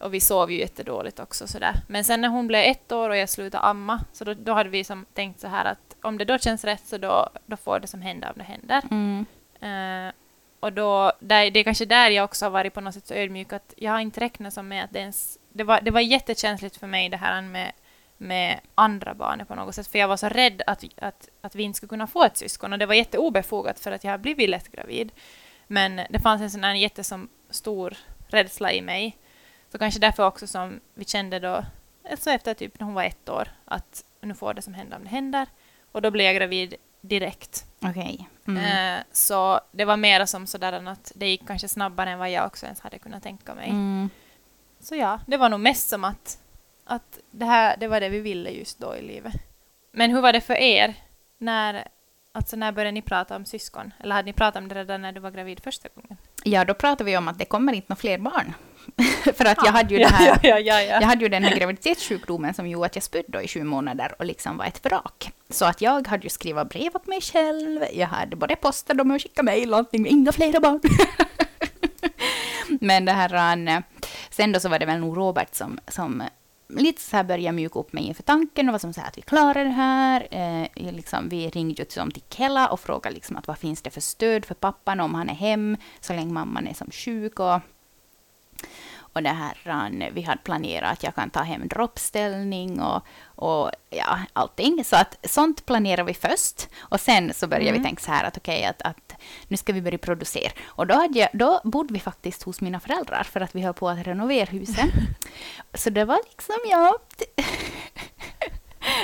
och 0.00 0.14
vi 0.14 0.20
sov 0.20 0.50
ju 0.50 0.58
jättedåligt 0.58 1.20
också 1.20 1.46
sådär. 1.46 1.74
Men 1.86 2.04
sen 2.04 2.20
när 2.20 2.28
hon 2.28 2.46
blev 2.46 2.64
ett 2.64 2.92
år 2.92 3.10
och 3.10 3.16
jag 3.16 3.28
slutade 3.28 3.64
amma 3.64 4.00
så 4.12 4.24
då, 4.24 4.34
då 4.34 4.52
hade 4.52 4.70
vi 4.70 4.84
som 4.84 5.06
tänkt 5.14 5.40
så 5.40 5.48
här 5.48 5.64
att 5.64 5.96
om 6.02 6.18
det 6.18 6.24
då 6.24 6.38
känns 6.38 6.64
rätt 6.64 6.86
så 6.86 6.98
då, 6.98 7.28
då 7.46 7.56
får 7.56 7.80
det 7.80 7.86
som 7.86 8.02
hända 8.02 8.30
om 8.30 8.34
det 8.36 8.44
händer. 8.44 8.82
Mm. 8.90 9.26
Eh, 9.60 10.12
och 10.60 10.72
då, 10.72 11.12
där, 11.20 11.50
det 11.50 11.60
är 11.60 11.64
kanske 11.64 11.84
där 11.84 12.10
jag 12.10 12.24
också 12.24 12.44
har 12.44 12.50
varit 12.50 12.74
på 12.74 12.80
något 12.80 12.94
sätt 12.94 13.06
så 13.06 13.14
ödmjuk 13.14 13.52
att 13.52 13.74
jag 13.76 13.92
har 13.92 14.00
inte 14.00 14.20
räknat 14.20 14.54
som 14.54 14.68
med 14.68 14.84
att 14.84 14.92
det 14.92 14.98
ens... 14.98 15.38
Det 15.52 15.64
var, 15.64 15.80
det 15.80 15.90
var 15.90 16.00
jättekänsligt 16.00 16.76
för 16.76 16.86
mig 16.86 17.08
det 17.08 17.16
här 17.16 17.42
med, 17.42 17.72
med 18.16 18.60
andra 18.74 19.14
barnet 19.14 19.48
på 19.48 19.54
något 19.54 19.74
sätt, 19.74 19.86
för 19.86 19.98
jag 19.98 20.08
var 20.08 20.16
så 20.16 20.28
rädd 20.28 20.62
att, 20.66 20.84
att, 20.96 21.28
att 21.40 21.54
vi 21.54 21.62
inte 21.62 21.76
skulle 21.76 21.88
kunna 21.88 22.06
få 22.06 22.24
ett 22.24 22.36
syskon 22.36 22.72
och 22.72 22.78
det 22.78 22.86
var 22.86 22.94
jätteobefogat 22.94 23.80
för 23.80 23.92
att 23.92 24.04
jag 24.04 24.10
har 24.10 24.18
blivit 24.18 24.50
lätt 24.50 24.72
gravid. 24.72 25.12
Men 25.66 26.00
det 26.10 26.18
fanns 26.18 26.42
en 26.42 26.50
sån 26.50 26.64
här 26.64 26.74
jättestor 26.74 27.28
stor 27.50 27.96
rädsla 28.28 28.72
i 28.72 28.82
mig. 28.82 29.16
Så 29.72 29.78
kanske 29.78 30.00
därför 30.00 30.26
också 30.26 30.46
som 30.46 30.80
vi 30.94 31.04
kände 31.04 31.38
då, 31.38 31.64
alltså 32.10 32.30
efter 32.30 32.54
typ 32.54 32.80
när 32.80 32.84
hon 32.84 32.94
var 32.94 33.04
ett 33.04 33.28
år, 33.28 33.48
att 33.64 34.04
nu 34.20 34.34
får 34.34 34.54
det 34.54 34.62
som 34.62 34.74
hända 34.74 34.96
om 34.96 35.04
det 35.04 35.10
händer. 35.10 35.46
Och 35.92 36.02
då 36.02 36.10
blev 36.10 36.26
jag 36.26 36.36
gravid 36.36 36.74
direkt. 37.00 37.66
Okej. 37.80 38.28
Mm. 38.46 38.64
Eh, 38.64 39.04
så 39.12 39.60
det 39.72 39.84
var 39.84 39.96
mer 39.96 40.26
som 40.26 40.46
sådär 40.46 40.72
att 40.72 41.12
det 41.14 41.28
gick 41.28 41.46
kanske 41.46 41.68
snabbare 41.68 42.10
än 42.10 42.18
vad 42.18 42.30
jag 42.30 42.46
också 42.46 42.66
ens 42.66 42.80
hade 42.80 42.98
kunnat 42.98 43.22
tänka 43.22 43.54
mig. 43.54 43.68
Mm. 43.68 44.10
Så 44.80 44.94
ja, 44.94 45.20
det 45.26 45.36
var 45.36 45.48
nog 45.48 45.60
mest 45.60 45.88
som 45.88 46.04
att, 46.04 46.38
att 46.84 47.18
det, 47.30 47.44
här, 47.44 47.76
det 47.76 47.88
var 47.88 48.00
det 48.00 48.08
vi 48.08 48.20
ville 48.20 48.50
just 48.50 48.78
då 48.78 48.96
i 48.96 49.02
livet. 49.02 49.34
Men 49.92 50.10
hur 50.10 50.20
var 50.20 50.32
det 50.32 50.40
för 50.40 50.54
er? 50.54 50.94
När, 51.38 51.88
Alltså 52.32 52.56
när 52.56 52.72
började 52.72 52.92
ni 52.92 53.02
prata 53.02 53.36
om 53.36 53.44
syskon? 53.44 53.92
Eller 54.00 54.14
hade 54.14 54.26
ni 54.26 54.32
pratat 54.32 54.62
om 54.62 54.68
det 54.68 54.74
redan 54.74 55.02
när 55.02 55.12
du 55.12 55.20
var 55.20 55.30
gravid 55.30 55.60
första 55.60 55.88
gången? 55.94 56.16
Ja, 56.44 56.64
då 56.64 56.74
pratade 56.74 57.04
vi 57.04 57.16
om 57.16 57.28
att 57.28 57.38
det 57.38 57.44
kommer 57.44 57.72
inte 57.72 57.86
några 57.88 58.00
fler 58.00 58.18
barn. 58.18 58.54
För 59.34 59.44
att 59.44 59.58
jag 59.58 59.68
Ah, 59.68 59.70
hade 59.70 59.94
ju 59.94 60.00
ja, 60.00 60.08
här... 60.08 60.26
ja, 60.42 60.48
ja, 60.48 60.58
ja, 60.58 60.80
ja. 60.82 61.00
Jag 61.00 61.06
hade 61.06 61.22
ju 61.22 61.28
den 61.28 61.44
här 61.44 61.56
graviditetssjukdomen 61.56 62.54
som 62.54 62.68
gjorde 62.68 62.86
att 62.86 62.96
jag 62.96 63.02
spydde 63.02 63.42
i 63.42 63.48
sju 63.48 63.64
månader 63.64 64.14
och 64.18 64.24
liksom 64.24 64.56
var 64.56 64.64
ett 64.64 64.84
vrak. 64.84 65.32
Så 65.50 65.64
att 65.64 65.80
jag 65.80 66.06
hade 66.06 66.22
ju 66.22 66.28
skrivit 66.28 66.68
brev 66.68 66.96
åt 66.96 67.06
mig 67.06 67.20
själv, 67.20 67.84
jag 67.92 68.06
hade 68.06 68.36
både 68.36 68.56
postat 68.56 68.98
dem 68.98 69.10
och 69.10 69.22
skickat 69.22 69.44
mejl 69.44 69.72
och 69.72 69.78
allting, 69.78 70.06
inga 70.06 70.32
flera 70.32 70.60
barn. 70.60 70.80
Men 72.80 73.04
det 73.04 73.12
här, 73.12 73.28
han, 73.28 73.82
sen 74.30 74.52
då 74.52 74.60
så 74.60 74.68
var 74.68 74.78
det 74.78 74.86
väl 74.86 75.00
nog 75.00 75.16
Robert 75.16 75.54
som, 75.54 75.78
som 75.88 76.22
lite 76.68 77.00
så 77.00 77.16
här 77.16 77.24
började 77.24 77.56
mjuka 77.56 77.78
upp 77.78 77.92
mig 77.92 78.04
inför 78.04 78.22
tanken 78.22 78.68
och 78.68 78.72
var 78.72 78.78
som 78.78 78.92
så 78.92 79.00
här 79.00 79.08
att 79.08 79.18
vi 79.18 79.22
klarar 79.22 79.64
det 79.64 79.70
här. 79.70 80.28
Eh, 80.30 80.92
liksom, 80.92 81.28
vi 81.28 81.50
ringde 81.50 81.82
ju 81.82 81.84
till, 81.84 82.12
till 82.12 82.22
Kela 82.28 82.68
och 82.68 82.80
frågade 82.80 83.14
liksom 83.14 83.36
att 83.36 83.46
vad 83.46 83.58
finns 83.58 83.82
det 83.82 83.90
för 83.90 84.00
stöd 84.00 84.44
för 84.44 84.54
pappan 84.54 85.00
om 85.00 85.14
han 85.14 85.28
är 85.28 85.34
hem 85.34 85.76
så 86.00 86.12
länge 86.12 86.32
mamman 86.32 86.66
är 86.66 86.74
som 86.74 86.90
sjuk 86.90 87.40
och 87.40 87.60
och 89.18 89.22
det 89.22 89.28
här, 89.30 90.10
vi 90.10 90.22
hade 90.22 90.42
planerat 90.42 90.92
att 90.92 91.02
jag 91.02 91.14
kan 91.14 91.30
ta 91.30 91.42
hem 91.42 91.68
droppställning 91.68 92.80
och, 92.80 93.06
och 93.24 93.70
ja, 93.90 94.18
allting. 94.32 94.84
Så 94.84 94.96
att 94.96 95.18
sånt 95.22 95.66
planerar 95.66 96.04
vi 96.04 96.14
först. 96.14 96.68
Och 96.78 97.00
sen 97.00 97.34
så 97.34 97.46
började 97.46 97.78
vi 97.78 97.84
tänka 97.84 98.02
så 98.02 98.10
här 98.10 98.24
att 98.24 98.36
okej, 98.36 98.64
att, 98.64 98.82
att 98.82 99.14
nu 99.48 99.56
ska 99.56 99.72
vi 99.72 99.82
börja 99.82 99.98
producera. 99.98 100.52
Och 100.66 100.86
då, 100.86 100.94
hade 100.94 101.18
jag, 101.18 101.28
då 101.32 101.60
bodde 101.64 101.94
vi 101.94 102.00
faktiskt 102.00 102.42
hos 102.42 102.60
mina 102.60 102.80
föräldrar 102.80 103.22
för 103.22 103.40
att 103.40 103.54
vi 103.54 103.60
höll 103.60 103.74
på 103.74 103.88
att 103.88 104.06
renovera 104.06 104.50
huset. 104.50 104.90
så 105.74 105.90
det 105.90 106.04
var 106.04 106.18
liksom, 106.30 106.56
ja... 106.70 106.98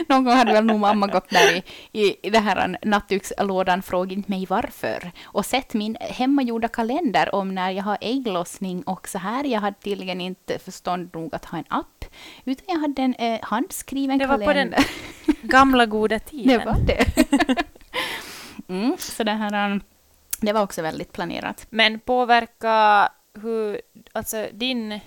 Någon 0.09 0.25
gång 0.25 0.35
hade 0.35 0.53
väl 0.53 0.65
nog 0.65 0.81
mamma 0.81 1.07
gått 1.07 1.31
där 1.31 1.57
i, 1.57 1.63
i, 1.93 2.27
i 2.27 2.31
det 2.31 2.39
här 2.39 2.79
nattdukslådan 2.83 3.83
frågat 3.83 4.29
mig 4.29 4.47
varför 4.49 5.13
och 5.25 5.47
sett 5.47 5.75
min 5.75 5.97
hemmagjorda 6.01 6.69
kalender 6.69 7.35
om 7.35 7.55
när 7.55 7.71
jag 7.71 7.85
har 7.85 7.99
ägglossning 8.01 8.83
och 8.83 9.09
så 9.09 9.19
här. 9.19 9.45
Jag 9.45 9.61
hade 9.61 9.77
tydligen 9.77 10.21
inte 10.21 10.59
förstånd 10.59 11.11
nog 11.15 11.35
att 11.35 11.45
ha 11.45 11.59
en 11.59 11.65
app, 11.69 12.05
utan 12.45 12.65
jag 12.69 12.79
hade 12.79 13.03
en 13.03 13.15
eh, 13.15 13.41
handskriven 13.43 14.19
Det 14.19 14.27
var 14.27 14.39
på 14.39 14.53
den 14.53 14.55
kalender. 14.55 14.87
Gamla 15.43 15.87
goda 15.87 16.19
tiden. 16.19 16.59
det 16.59 16.65
var 16.65 16.79
det. 16.87 17.07
mm, 18.69 18.97
så 18.99 19.25
det 19.25 19.33
här, 19.33 19.71
um, 19.71 19.81
det 20.41 20.53
var 20.53 20.63
också 20.63 20.83
väldigt 20.83 21.13
planerat. 21.13 21.67
Men 21.71 22.01
påverka 22.01 23.09
hur, 23.43 23.81
alltså 24.13 24.47
din, 24.53 25.01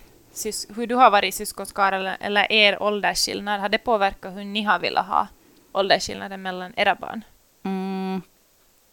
hur 0.76 0.88
du 0.88 0.96
har 0.96 1.12
varit 1.12 1.30
i 1.30 1.32
syskonskara 1.32 1.96
eller, 1.96 2.18
eller 2.20 2.52
er 2.52 2.84
åldersskillnad, 2.84 3.62
har 3.62 3.70
det 3.70 3.78
påverkat 3.78 4.34
hur 4.36 4.44
ni 4.44 4.64
har 4.64 4.80
velat 4.80 5.06
ha 5.08 5.28
åldersskillnaden 5.74 6.42
mellan 6.42 6.74
era 6.78 6.96
barn? 6.96 7.24
Mm, 7.66 8.22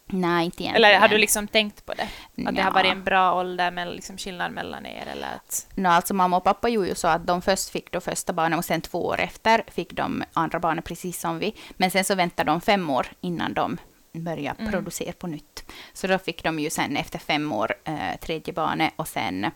nej, 0.05 0.45
inte 0.45 0.63
egentligen. 0.63 0.75
Eller 0.75 0.99
har 0.99 1.07
du 1.07 1.17
liksom 1.17 1.47
tänkt 1.47 1.85
på 1.85 1.93
det? 1.93 2.07
Att 2.49 2.55
det 2.55 2.61
har 2.61 2.71
varit 2.71 2.91
en 2.91 3.03
bra 3.03 3.33
ålder, 3.39 3.71
med 3.71 3.87
liksom 3.87 4.17
skillnad 4.17 4.51
mellan 4.51 4.85
er? 4.85 5.07
Eller 5.11 5.27
att, 5.35 5.67
No, 5.75 5.87
alltså 5.87 6.13
mamma 6.13 6.37
och 6.37 6.43
pappa 6.43 6.69
gjorde 6.69 6.87
ju 6.87 6.95
så 6.95 7.07
att 7.07 7.27
de 7.27 7.41
först 7.41 7.69
fick 7.69 7.91
då 7.91 7.99
första 8.01 8.33
barnet 8.33 8.57
och 8.59 8.65
sen 8.65 8.81
två 8.81 9.05
år 9.05 9.19
efter 9.19 9.63
fick 9.67 9.93
de 9.93 10.23
andra 10.33 10.59
barnet 10.59 10.85
precis 10.85 11.19
som 11.19 11.39
vi. 11.39 11.55
Men 11.77 11.91
sen 11.91 12.03
så 12.03 12.15
väntade 12.15 12.51
de 12.51 12.61
fem 12.61 12.89
år 12.89 13.07
innan 13.21 13.53
de 13.53 13.77
började 14.11 14.59
Mm. 14.59 14.71
producera 14.71 15.13
på 15.13 15.27
nytt. 15.27 15.71
Så 15.93 16.07
då 16.07 16.17
fick 16.17 16.43
de 16.43 16.59
ju 16.59 16.69
sen 16.69 16.97
efter 16.97 17.19
fem 17.19 17.51
år 17.51 17.73
eh, 17.83 18.19
tredje 18.21 18.53
barnet 18.53 18.93
och 18.95 19.07
sen 19.07 19.51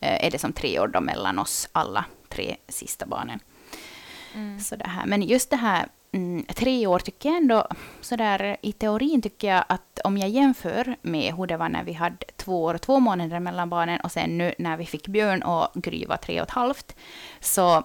är 0.00 0.30
det 0.30 0.38
som 0.38 0.52
tre 0.52 0.80
år 0.80 0.88
då 0.88 1.00
mellan 1.00 1.38
oss 1.38 1.68
alla 1.72 2.04
tre 2.28 2.56
sista 2.68 3.06
barnen. 3.06 3.40
mm. 4.34 4.60
Så 4.60 4.76
det 4.76 4.88
här. 4.88 5.06
Men 5.06 5.22
just 5.22 5.50
det 5.50 5.56
här 5.56 5.88
mm, 6.12 6.44
tre 6.44 6.86
år 6.86 6.98
tycker 6.98 7.28
jag 7.28 7.38
ändå, 7.38 7.68
så 8.00 8.16
där, 8.16 8.56
i 8.60 8.72
teorin 8.72 9.22
tycker 9.22 9.48
jag 9.48 9.64
att 9.68 10.00
om 10.04 10.18
jag 10.18 10.28
jämför 10.28 10.96
med 11.02 11.34
hur 11.34 11.46
det 11.46 11.56
var 11.56 11.68
när 11.68 11.84
vi 11.84 11.92
hade 11.92 12.26
två 12.36 12.64
år 12.64 12.74
och 12.74 12.80
två 12.80 13.00
månader 13.00 13.40
mellan 13.40 13.70
barnen 13.70 14.00
och 14.00 14.12
sen 14.12 14.38
nu 14.38 14.54
när 14.58 14.76
vi 14.76 14.86
fick 14.86 15.08
Björn 15.08 15.42
och 15.42 15.68
Gry 15.74 16.06
var 16.06 16.16
tre 16.16 16.40
och 16.40 16.46
ett 16.46 16.54
halvt, 16.54 16.96
så, 17.40 17.84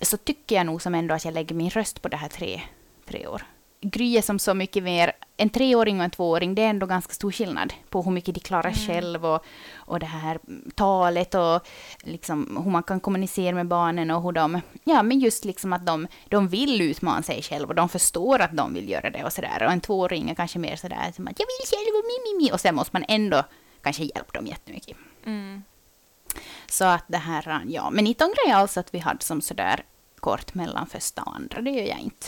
så 0.00 0.16
tycker 0.16 0.56
jag 0.56 0.66
nog 0.66 0.82
som 0.82 0.94
ändå 0.94 1.14
att 1.14 1.24
jag 1.24 1.34
lägger 1.34 1.54
min 1.54 1.70
röst 1.70 2.02
på 2.02 2.08
det 2.08 2.16
här 2.16 2.28
tre, 2.28 2.62
tre 3.08 3.26
år. 3.26 3.42
Gry 3.80 4.16
är 4.16 4.22
som 4.22 4.38
så 4.38 4.54
mycket 4.54 4.82
mer, 4.82 5.12
en 5.40 5.50
treåring 5.50 5.98
och 5.98 6.04
en 6.04 6.10
tvååring, 6.10 6.54
det 6.54 6.62
är 6.62 6.70
ändå 6.70 6.86
ganska 6.86 7.14
stor 7.14 7.32
skillnad 7.32 7.72
på 7.88 8.02
hur 8.02 8.10
mycket 8.10 8.34
de 8.34 8.40
klarar 8.40 8.72
själv 8.72 9.26
och, 9.26 9.44
och 9.76 10.00
det 10.00 10.06
här 10.06 10.38
talet 10.74 11.34
och 11.34 11.66
liksom 11.98 12.60
hur 12.64 12.70
man 12.70 12.82
kan 12.82 13.00
kommunicera 13.00 13.54
med 13.54 13.66
barnen 13.66 14.10
och 14.10 14.22
hur 14.22 14.32
de, 14.32 14.60
ja 14.84 15.02
men 15.02 15.20
just 15.20 15.44
liksom 15.44 15.72
att 15.72 15.86
de, 15.86 16.06
de 16.28 16.48
vill 16.48 16.80
utmana 16.80 17.22
sig 17.22 17.42
själva 17.42 17.68
och 17.68 17.74
de 17.74 17.88
förstår 17.88 18.40
att 18.40 18.56
de 18.56 18.74
vill 18.74 18.88
göra 18.88 19.10
det 19.10 19.24
och 19.24 19.32
sådär. 19.32 19.62
Och 19.62 19.72
en 19.72 19.80
tvååring 19.80 20.30
är 20.30 20.34
kanske 20.34 20.58
mer 20.58 20.76
sådär 20.76 21.12
som 21.16 21.28
att 21.28 21.40
jag 21.40 21.46
vill 21.46 21.68
själv 21.70 21.94
och 21.98 22.04
mi, 22.04 22.32
mi, 22.32 22.44
mi. 22.44 22.52
Och 22.52 22.60
sen 22.60 22.74
måste 22.74 22.90
man 22.96 23.04
ändå 23.08 23.44
kanske 23.82 24.02
hjälpa 24.02 24.32
dem 24.32 24.46
jättemycket. 24.46 24.96
Mm. 25.24 25.62
Så 26.66 26.84
att 26.84 27.04
det 27.06 27.18
här, 27.18 27.64
ja, 27.68 27.90
men 27.90 28.06
inte 28.06 28.24
ångrar 28.24 28.48
jag 28.48 28.58
alls 28.58 28.76
att 28.76 28.94
vi 28.94 28.98
hade 28.98 29.24
som 29.24 29.40
sådär 29.40 29.84
kort 30.20 30.54
mellan 30.54 30.86
första 30.86 31.22
och 31.22 31.36
andra, 31.36 31.60
det 31.60 31.70
gör 31.70 31.86
jag 31.86 32.00
inte. 32.00 32.26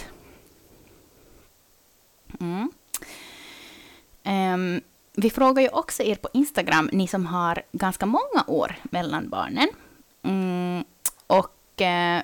Mm. 2.41 2.73
Um, 4.31 4.81
vi 5.13 5.31
frågar 5.31 5.63
ju 5.63 5.69
också 5.69 6.03
er 6.03 6.15
på 6.15 6.29
Instagram, 6.33 6.91
ni 6.93 7.09
som 7.09 7.27
har 7.27 7.63
ganska 7.73 8.07
många 8.07 8.45
år 8.47 8.77
mellan 8.83 9.29
barnen. 9.29 9.69
Mm, 10.23 10.85
och 11.27 11.81
uh, 11.81 12.23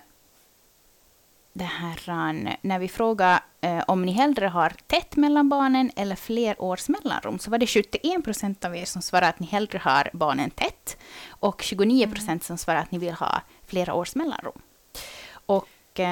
det 1.53 1.65
här, 1.65 2.57
när 2.61 2.79
vi 2.79 2.89
frågar 2.89 3.41
uh, 3.67 3.83
om 3.87 4.03
ni 4.03 4.13
hellre 4.13 4.47
har 4.47 4.73
tätt 4.87 5.17
mellan 5.17 5.49
barnen 5.49 5.91
eller 5.97 6.17
fler 6.17 6.63
års 6.63 6.89
mellanrum, 6.89 7.39
så 7.39 7.51
var 7.51 7.59
det 7.59 7.67
71 7.67 8.25
procent 8.25 8.65
av 8.65 8.77
er 8.77 8.85
som 8.85 9.03
svarade 9.03 9.29
att 9.29 9.41
ni 9.41 9.47
hellre 9.47 9.79
har 9.79 10.11
barnen 10.13 10.51
tätt 10.51 10.97
och 11.29 11.63
29 11.63 12.11
procent 12.11 12.45
som 12.45 12.59
svarade 12.59 12.83
att 12.83 12.91
ni 12.91 12.99
vill 12.99 13.15
ha 13.15 13.43
flera 13.67 13.95
års 13.95 14.15
mellanrum. 14.15 14.61
Och 15.47 15.99
uh, 15.99 16.05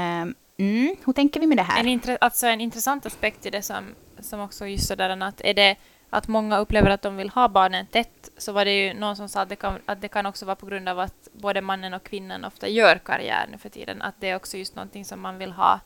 mm, 0.59 0.97
hur 1.05 1.13
tänker 1.13 1.41
vi 1.41 1.47
med 1.47 1.57
det 1.57 1.63
här? 1.63 1.81
En, 1.81 1.89
intre, 1.89 2.17
alltså 2.21 2.47
en 2.47 2.61
intressant 2.61 3.07
aspekt 3.07 3.47
i 3.47 3.51
det 3.51 3.63
som, 3.63 3.85
som 4.25 4.41
också 4.41 4.67
just 4.67 4.89
sådär 4.89 5.23
att 5.23 5.41
är 5.41 5.55
det 5.55 5.77
att 6.11 6.29
många 6.29 6.59
upplever 6.59 6.91
att 6.91 7.03
de 7.03 7.17
vill 7.17 7.31
ha 7.31 7.49
barnen 7.49 7.87
tätt 7.87 8.31
så 8.37 8.53
var 8.53 8.65
det 8.65 8.73
ju 8.73 8.95
någon 8.95 9.17
som 9.17 9.29
sa 9.29 9.41
att 9.41 9.49
det, 9.49 9.57
kan, 9.57 9.79
att 9.87 10.01
det 10.01 10.09
kan 10.09 10.27
också 10.27 10.47
vara 10.47 10.57
på 10.57 10.67
grund 10.67 10.89
av 10.89 10.99
att 10.99 11.29
både 11.33 11.61
mannen 11.61 11.95
och 11.95 12.03
kvinnan 12.03 12.45
ofta 12.45 12.69
gör 12.69 12.99
karriär 12.99 13.47
nu 13.51 13.59
för 13.59 13.69
tiden. 13.69 14.03
Att 14.03 14.15
det 14.21 14.31
är 14.31 14.37
också 14.37 14.57
just 14.57 14.75
någonting 14.75 15.05
som 15.05 15.21
man 15.21 15.39
vill 15.39 15.53
ha, 15.53 15.81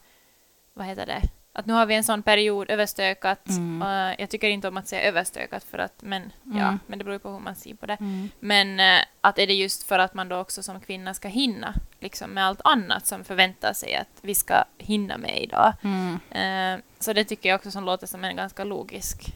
vad 0.74 0.86
heter 0.86 1.06
det, 1.06 1.22
att 1.58 1.66
nu 1.66 1.72
har 1.72 1.86
vi 1.86 1.94
en 1.94 2.04
sån 2.04 2.22
period 2.22 2.70
överstökat. 2.70 3.48
Mm. 3.48 3.82
Uh, 3.82 4.14
jag 4.20 4.30
tycker 4.30 4.48
inte 4.48 4.68
om 4.68 4.76
att 4.76 4.88
säga 4.88 5.02
överstökat 5.02 5.64
för 5.64 5.78
att, 5.78 6.02
men 6.02 6.32
ja, 6.42 6.62
Mm. 6.68 6.78
men 6.86 6.98
det 6.98 7.04
beror 7.04 7.14
ju 7.14 7.18
på 7.18 7.30
hur 7.30 7.38
man 7.38 7.54
ser 7.54 7.74
på 7.74 7.86
det. 7.86 7.96
Mm. 8.00 8.28
Men 8.40 8.80
eh, 8.80 9.04
att 9.20 9.38
är 9.38 9.46
det 9.46 9.54
just 9.54 9.82
för 9.82 9.98
att 9.98 10.14
man 10.14 10.28
då 10.28 10.36
också 10.36 10.62
som 10.62 10.80
kvinna 10.80 11.14
ska 11.14 11.28
hinna 11.28 11.74
liksom 12.00 12.30
med 12.30 12.46
allt 12.46 12.60
annat 12.64 13.06
som 13.06 13.24
förväntar 13.24 13.72
sig 13.72 13.96
att 13.96 14.08
vi 14.22 14.34
ska 14.34 14.64
hinna 14.78 15.18
med 15.18 15.42
idag. 15.42 15.72
Mm. 15.82 16.18
Eh, 16.30 16.80
så 16.98 17.12
det 17.12 17.24
tycker 17.24 17.48
jag 17.48 17.56
också 17.56 17.70
som 17.70 17.84
låter 17.84 18.06
som 18.06 18.24
en 18.24 18.36
ganska 18.36 18.64
logisk 18.64 19.34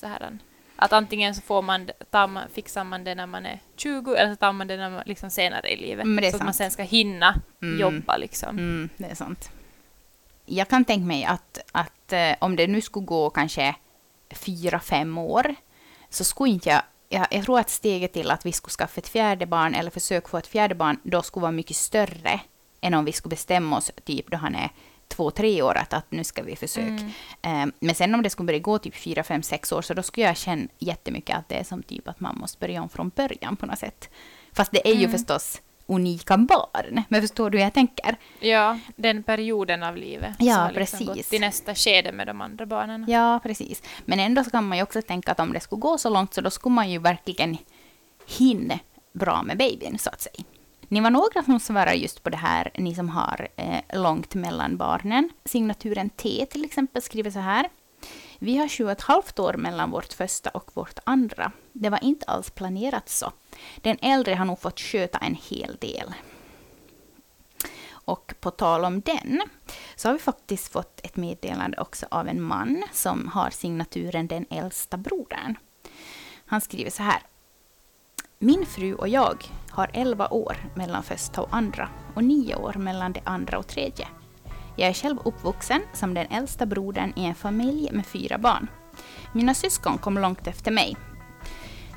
så 0.00 0.06
här, 0.06 0.38
att 0.76 0.92
antingen 0.92 1.34
så 1.34 1.40
får 1.42 1.62
man, 1.62 1.90
tar 2.10 2.48
fixar 2.54 2.84
man 2.84 3.04
det 3.04 3.14
när 3.14 3.26
man 3.26 3.46
är 3.46 3.60
20 3.76 4.14
eller 4.14 4.30
så 4.30 4.36
tar 4.36 4.52
man 4.52 4.66
det 4.66 4.76
när 4.76 4.90
man, 4.90 5.02
liksom 5.06 5.30
senare 5.30 5.68
i 5.72 5.76
livet. 5.76 6.06
Är 6.06 6.30
så 6.30 6.36
att 6.36 6.42
man 6.44 6.54
sant. 6.54 6.56
sen 6.56 6.70
ska 6.70 6.82
hinna 6.82 7.34
Mm. 7.62 7.80
jobba 7.80 8.16
liksom. 8.16 8.48
Mm, 8.58 8.88
det 8.96 9.06
är 9.10 9.14
sant. 9.14 9.50
Jag 10.48 10.68
kan 10.68 10.84
tänka 10.84 11.06
mig 11.06 11.24
att, 11.24 11.58
att 11.72 12.12
eh, 12.12 12.32
om 12.38 12.56
det 12.56 12.66
nu 12.66 12.80
skulle 12.80 13.06
gå 13.06 13.30
kanske 13.30 13.74
fyra, 14.30 14.80
fem 14.80 15.18
år, 15.18 15.54
så 16.10 16.24
skulle 16.24 16.50
inte 16.50 16.70
jag... 16.70 16.82
Jag, 17.10 17.26
jag 17.30 17.44
tror 17.44 17.58
att 17.58 17.70
steget 17.70 18.12
till 18.12 18.30
att 18.30 18.46
vi 18.46 18.52
skulle 18.52 18.72
skaffa 18.72 19.00
ett 19.00 19.08
fjärde 19.08 19.46
barn 19.46 19.74
eller 19.74 19.90
försöka 19.90 20.28
få 20.28 20.38
ett 20.38 20.46
fjärde 20.46 20.74
barn 20.74 21.00
då 21.02 21.22
skulle 21.22 21.42
vara 21.42 21.52
mycket 21.52 21.76
större 21.76 22.40
än 22.80 22.94
om 22.94 23.04
vi 23.04 23.12
skulle 23.12 23.30
bestämma 23.30 23.76
oss 23.76 23.90
typ 24.04 24.30
då 24.30 24.36
han 24.36 24.54
är 24.54 24.70
två, 25.08 25.30
tre 25.30 25.62
år 25.62 25.76
att, 25.76 25.92
att 25.92 26.10
nu 26.10 26.24
ska 26.24 26.42
vi 26.42 26.56
försöka. 26.56 27.10
Mm. 27.42 27.68
Eh, 27.68 27.74
men 27.80 27.94
sen 27.94 28.14
om 28.14 28.22
det 28.22 28.30
skulle 28.30 28.46
börja 28.46 28.58
gå 28.58 28.78
typ 28.78 28.96
fyra, 28.96 29.22
fem, 29.22 29.42
sex 29.42 29.72
år 29.72 29.82
så 29.82 29.94
då 29.94 30.02
skulle 30.02 30.26
jag 30.26 30.36
känna 30.36 30.68
jättemycket 30.78 31.36
att 31.36 31.48
det 31.48 31.54
är 31.54 31.64
som 31.64 31.82
typ 31.82 32.08
att 32.08 32.20
man 32.20 32.38
måste 32.38 32.58
börja 32.58 32.82
om 32.82 32.88
från 32.88 33.08
början 33.08 33.56
på 33.56 33.66
något 33.66 33.78
sätt. 33.78 34.10
Fast 34.52 34.72
det 34.72 34.88
är 34.88 34.94
ju 34.94 35.04
Mm. 35.04 35.12
förstås 35.12 35.60
unika 35.88 36.36
barn. 36.36 37.02
Men 37.08 37.20
förstår 37.20 37.50
du 37.50 37.58
hur 37.58 37.64
jag 37.64 37.74
tänker? 37.74 38.16
Ja, 38.40 38.78
den 38.96 39.22
perioden 39.22 39.82
av 39.82 39.96
livet. 39.96 40.36
Ja, 40.38 40.54
så 40.54 40.60
har 40.60 40.72
liksom 40.72 40.98
precis. 40.98 41.16
gått 41.16 41.28
till 41.28 41.40
nästa 41.40 41.74
skede 41.74 42.12
med 42.12 42.26
de 42.26 42.40
andra 42.40 42.66
barnen. 42.66 43.04
Ja, 43.08 43.40
precis. 43.42 43.82
Men 44.04 44.20
ändå 44.20 44.44
så 44.44 44.50
kan 44.50 44.68
man 44.68 44.78
ju 44.78 44.82
också 44.82 45.02
tänka 45.02 45.32
att 45.32 45.40
om 45.40 45.52
det 45.52 45.60
skulle 45.60 45.80
gå 45.80 45.98
så 45.98 46.10
långt 46.10 46.34
så 46.34 46.40
då 46.40 46.50
skulle 46.50 46.74
man 46.74 46.90
ju 46.90 46.98
verkligen 46.98 47.56
hinna 48.26 48.78
bra 49.12 49.42
med 49.42 49.58
babyn, 49.58 49.98
så 49.98 50.10
att 50.10 50.20
säga. 50.20 50.44
Ni 50.88 51.00
var 51.00 51.10
några 51.10 51.42
som 51.42 51.60
svarade 51.60 51.96
just 51.96 52.22
på 52.22 52.30
det 52.30 52.36
här, 52.36 52.70
ni 52.74 52.94
som 52.94 53.08
har 53.08 53.48
eh, 53.56 54.00
långt 54.00 54.34
mellan 54.34 54.76
barnen. 54.76 55.30
Signaturen 55.44 56.10
T 56.10 56.46
till 56.50 56.64
exempel 56.64 57.02
skriver 57.02 57.30
så 57.30 57.38
här. 57.38 57.68
Vi 58.38 58.56
har 58.56 58.68
sju 58.68 58.84
och 58.84 58.90
ett 58.90 59.00
halvt 59.00 59.38
år 59.38 59.54
mellan 59.54 59.90
vårt 59.90 60.12
första 60.12 60.50
och 60.50 60.70
vårt 60.74 60.98
andra. 61.04 61.52
Det 61.72 61.90
var 61.90 62.04
inte 62.04 62.26
alls 62.26 62.50
planerat 62.50 63.08
så. 63.08 63.32
Den 63.76 63.96
äldre 64.02 64.34
har 64.34 64.44
nog 64.44 64.60
fått 64.60 64.80
sköta 64.80 65.18
en 65.18 65.34
hel 65.34 65.76
del. 65.80 66.14
Och 67.90 68.34
på 68.40 68.50
tal 68.50 68.84
om 68.84 69.00
den, 69.00 69.42
så 69.96 70.08
har 70.08 70.12
vi 70.12 70.18
faktiskt 70.18 70.72
fått 70.72 71.00
ett 71.02 71.16
meddelande 71.16 71.78
också 71.78 72.06
av 72.10 72.28
en 72.28 72.42
man 72.42 72.82
som 72.92 73.28
har 73.28 73.50
signaturen 73.50 74.26
Den 74.26 74.46
äldsta 74.50 74.96
brodern. 74.96 75.58
Han 76.46 76.60
skriver 76.60 76.90
så 76.90 77.02
här. 77.02 77.22
Min 78.38 78.66
fru 78.66 78.94
och 78.94 79.08
jag 79.08 79.44
har 79.70 79.90
11 79.92 80.28
år 80.28 80.56
mellan 80.74 81.02
första 81.02 81.40
och 81.42 81.54
andra 81.54 81.88
och 82.14 82.24
9 82.24 82.54
år 82.54 82.72
mellan 82.72 83.12
det 83.12 83.22
andra 83.24 83.58
och 83.58 83.66
tredje. 83.66 84.08
Jag 84.78 84.88
är 84.88 84.94
själv 84.94 85.18
uppvuxen 85.24 85.82
som 85.92 86.14
den 86.14 86.26
äldsta 86.26 86.66
brodern 86.66 87.12
i 87.16 87.24
en 87.24 87.34
familj 87.34 87.88
med 87.92 88.06
fyra 88.06 88.38
barn. 88.38 88.68
Mina 89.32 89.54
syskon 89.54 89.98
kom 89.98 90.18
långt 90.18 90.46
efter 90.46 90.70
mig. 90.70 90.96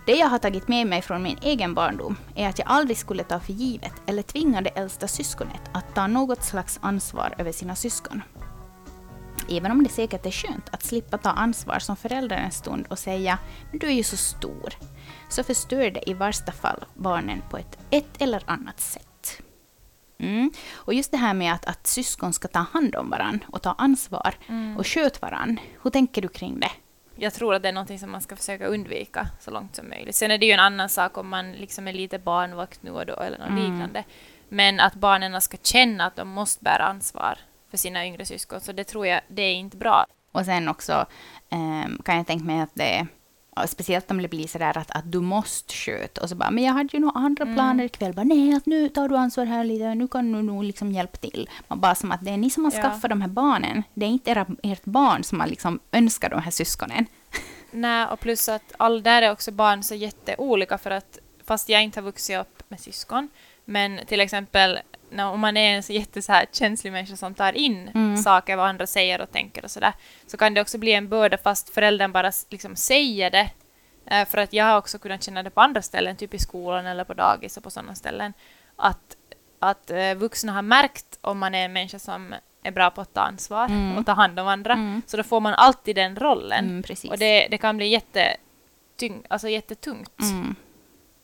Det 0.06 0.16
jag 0.16 0.28
har 0.28 0.38
tagit 0.38 0.68
med 0.68 0.88
mig 0.88 1.02
från 1.02 1.24
min 1.24 1.38
egen 1.42 1.74
barndom 1.74 2.16
är 2.36 2.50
att 2.50 2.60
jag 2.60 2.68
aldrig 2.68 2.98
skulle 2.98 3.24
ta 3.24 3.40
för 3.40 3.54
givet 3.54 3.94
eller 4.06 4.22
tvinga 4.22 4.62
det 4.62 4.70
äldsta 4.70 5.08
syskonet 5.08 5.62
att 5.74 5.96
ta 5.96 6.08
något 6.08 6.44
slags 6.44 6.80
ansvar 6.82 7.34
över 7.38 7.52
sina 7.52 7.76
syskon. 7.76 8.22
Även 9.50 9.72
om 9.72 9.84
det 9.84 9.90
säkert 9.90 10.26
är 10.26 10.32
skönt 10.32 10.70
att 10.72 10.84
slippa 10.84 11.18
ta 11.18 11.30
ansvar 11.30 11.80
som 11.80 11.96
förälder 11.96 12.38
en 12.38 12.52
stund 12.52 12.86
och 12.90 13.00
säga 13.00 13.40
”men 13.72 13.80
du 13.80 13.88
är 13.88 13.92
ju 13.92 14.04
så 14.04 14.18
stor”, 14.18 14.74
så 15.30 15.44
förstör 15.44 15.92
det 15.92 16.10
i 16.10 16.14
värsta 16.14 16.52
fall 16.52 16.86
barnen 16.94 17.42
på 17.50 17.58
ett, 17.58 17.78
ett 17.90 18.22
eller 18.22 18.44
annat 18.46 18.80
sätt. 18.80 19.11
Mm. 20.22 20.52
Och 20.74 20.94
just 20.94 21.12
det 21.12 21.18
här 21.18 21.34
med 21.34 21.54
att, 21.54 21.66
att 21.66 21.88
syskon 21.88 22.34
ska 22.34 22.48
ta 22.48 22.60
hand 22.60 22.96
om 22.96 23.10
varandra 23.10 23.46
och 23.52 23.62
ta 23.62 23.72
ansvar 23.78 24.34
Mm. 24.48 24.78
och 24.78 24.88
sköta 24.88 25.20
varandra. 25.30 25.62
Hur 25.84 25.90
tänker 25.92 26.22
du 26.22 26.28
kring 26.28 26.60
det? 26.60 26.72
Jag 27.16 27.34
tror 27.34 27.56
att 27.56 27.62
det 27.64 27.70
är 27.70 27.74
något 27.74 28.00
som 28.00 28.12
man 28.12 28.22
ska 28.22 28.36
försöka 28.36 28.66
undvika 28.68 29.28
så 29.40 29.52
långt 29.52 29.76
som 29.76 29.90
möjligt. 29.90 30.16
Sen 30.16 30.32
är 30.32 30.38
det 30.38 30.46
ju 30.46 30.52
en 30.52 30.60
annan 30.60 30.90
sak 30.90 31.18
om 31.18 31.30
man 31.30 31.52
liksom 31.52 31.88
är 31.88 31.94
lite 31.94 32.20
barnvakt 32.20 32.84
nu 32.84 32.92
och 32.92 33.06
då 33.06 33.14
eller 33.16 33.38
något 33.38 33.48
Mm. 33.50 33.64
liknande. 33.72 34.04
Men 34.50 34.80
att 34.80 34.94
barnen 34.96 35.42
ska 35.42 35.58
känna 35.64 36.06
att 36.06 36.16
de 36.16 36.30
måste 36.30 36.64
bära 36.64 36.84
ansvar 36.84 37.38
för 37.70 37.78
sina 37.78 38.06
yngre 38.06 38.26
syskon, 38.26 38.62
så 38.62 38.72
det 38.72 38.84
tror 38.84 39.08
jag, 39.08 39.22
det 39.28 39.42
är 39.42 39.54
inte 39.56 39.78
bra. 39.78 40.06
Och 40.32 40.46
sen 40.46 40.68
också 40.68 41.06
ehm, 41.50 42.02
kan 42.06 42.18
jag 42.18 42.28
tänka 42.28 42.46
mig 42.46 42.62
att 42.62 42.76
det 42.76 42.98
ja, 42.98 43.06
Speciellt 43.68 44.12
om 44.12 44.22
det 44.22 44.28
blir 44.28 44.48
sådär 44.48 44.78
att, 44.78 44.92
att 44.92 45.12
du 45.12 45.20
måste 45.20 45.74
sköta 45.74 46.22
och 46.22 46.30
så 46.30 46.36
bara, 46.36 46.52
men 46.52 46.64
jag 46.64 46.74
hade 46.74 46.90
ju 46.94 47.00
några 47.00 47.20
andra 47.20 47.44
Mm. 47.44 47.56
planer 47.56 47.84
ikväll. 47.84 48.14
Bara, 48.14 48.24
nej, 48.24 48.54
att 48.56 48.66
nu 48.66 48.90
tar 48.90 49.10
du 49.10 49.18
ansvar 49.18 49.46
här 49.46 49.64
lite, 49.64 49.96
nu 49.96 50.08
kan 50.08 50.32
du 50.32 50.42
nog 50.42 50.64
liksom 50.64 50.92
hjälpa 50.92 51.18
till. 51.18 51.50
Man 51.68 51.80
bara 51.80 51.96
som 51.96 52.12
att 52.12 52.26
det 52.26 52.32
är 52.32 52.38
ni 52.38 52.50
som 52.50 52.66
har 52.66 52.72
Ja. 52.72 52.82
skaffat 52.82 53.10
de 53.10 53.22
här 53.22 53.28
barnen. 53.30 53.84
Det 53.94 54.06
är 54.06 54.10
inte 54.10 54.32
era, 54.32 54.46
ert 54.64 54.86
barn 54.86 55.24
som 55.24 55.40
har 55.40 55.48
liksom 55.48 55.80
önskat 55.92 56.32
de 56.32 56.40
här 56.42 56.52
syskonen. 56.52 57.06
Nej, 57.72 58.06
och 58.08 58.20
plus 58.20 58.50
att 58.50 58.74
all 58.78 59.04
där 59.04 59.22
är 59.22 59.32
också 59.32 59.52
barn 59.52 59.84
så 59.84 59.96
jätteolika 59.96 60.78
för 60.78 60.92
att 60.92 61.20
fast 61.46 61.70
jag 61.70 61.84
inte 61.84 62.00
har 62.00 62.06
vuxit 62.06 62.38
upp 62.40 62.64
med 62.70 62.80
syskon, 62.80 63.30
men 63.66 64.00
till 64.06 64.22
exempel 64.22 64.80
när, 65.10 65.26
om 65.28 65.40
man 65.40 65.58
är 65.58 65.76
en 65.76 65.84
så 65.84 65.94
jätte 65.94 66.22
så 66.22 66.32
här, 66.32 66.46
känslig 66.52 66.92
människa 66.92 67.16
som 67.16 67.34
tar 67.34 67.54
in 67.54 67.90
Mm. 67.96 68.18
saker 68.18 68.56
vad 68.56 68.68
andra 68.70 68.88
säger 68.88 69.22
och 69.22 69.32
tänker 69.32 69.64
och 69.64 69.72
sådär, 69.72 69.94
så 70.28 70.38
kan 70.38 70.54
det 70.54 70.62
också 70.62 70.78
bli 70.78 70.94
en 70.94 71.10
börda 71.10 71.38
fast 71.38 71.70
föräldern 71.70 72.12
bara 72.12 72.32
liksom 72.50 72.76
säger 72.76 73.32
det. 73.32 73.50
Eh, 74.06 74.26
för 74.28 74.38
att 74.38 74.54
jag 74.54 74.66
har 74.66 74.78
också 74.78 75.00
kunnat 75.00 75.24
känna 75.24 75.44
det 75.44 75.50
på 75.50 75.62
andra 75.62 75.82
ställen, 75.82 76.16
typ 76.16 76.34
i 76.34 76.40
skolan 76.40 76.86
eller 76.86 77.04
på 77.04 77.14
dagis 77.14 77.58
och 77.58 77.64
på 77.64 77.70
sådana 77.70 77.96
ställen, 77.96 78.34
att, 78.76 79.18
att 79.60 79.92
eh, 79.92 80.14
vuxna 80.16 80.52
har 80.54 80.62
märkt 80.62 81.18
om 81.22 81.40
man 81.40 81.56
är 81.56 81.66
en 81.66 81.74
människa 81.74 82.00
som 82.00 82.36
är 82.64 82.72
bra 82.72 82.90
på 82.90 83.02
att 83.02 83.14
ta 83.14 83.22
ansvar 83.22 83.66
Mm. 83.66 83.98
och 83.98 84.06
ta 84.06 84.12
hand 84.12 84.40
om 84.40 84.48
andra, 84.48 84.74
Mm. 84.74 85.02
så 85.08 85.18
då 85.18 85.24
får 85.24 85.40
man 85.40 85.54
alltid 85.54 85.96
den 85.96 86.16
rollen. 86.16 86.66
Mm. 86.70 86.84
Och 87.10 87.18
det, 87.18 87.48
det 87.52 87.58
kan 87.58 87.78
bli 87.78 87.88
jättetyng, 87.88 89.24
alltså 89.30 89.50
jättetungt 89.50 90.20
Mm, 90.22 90.56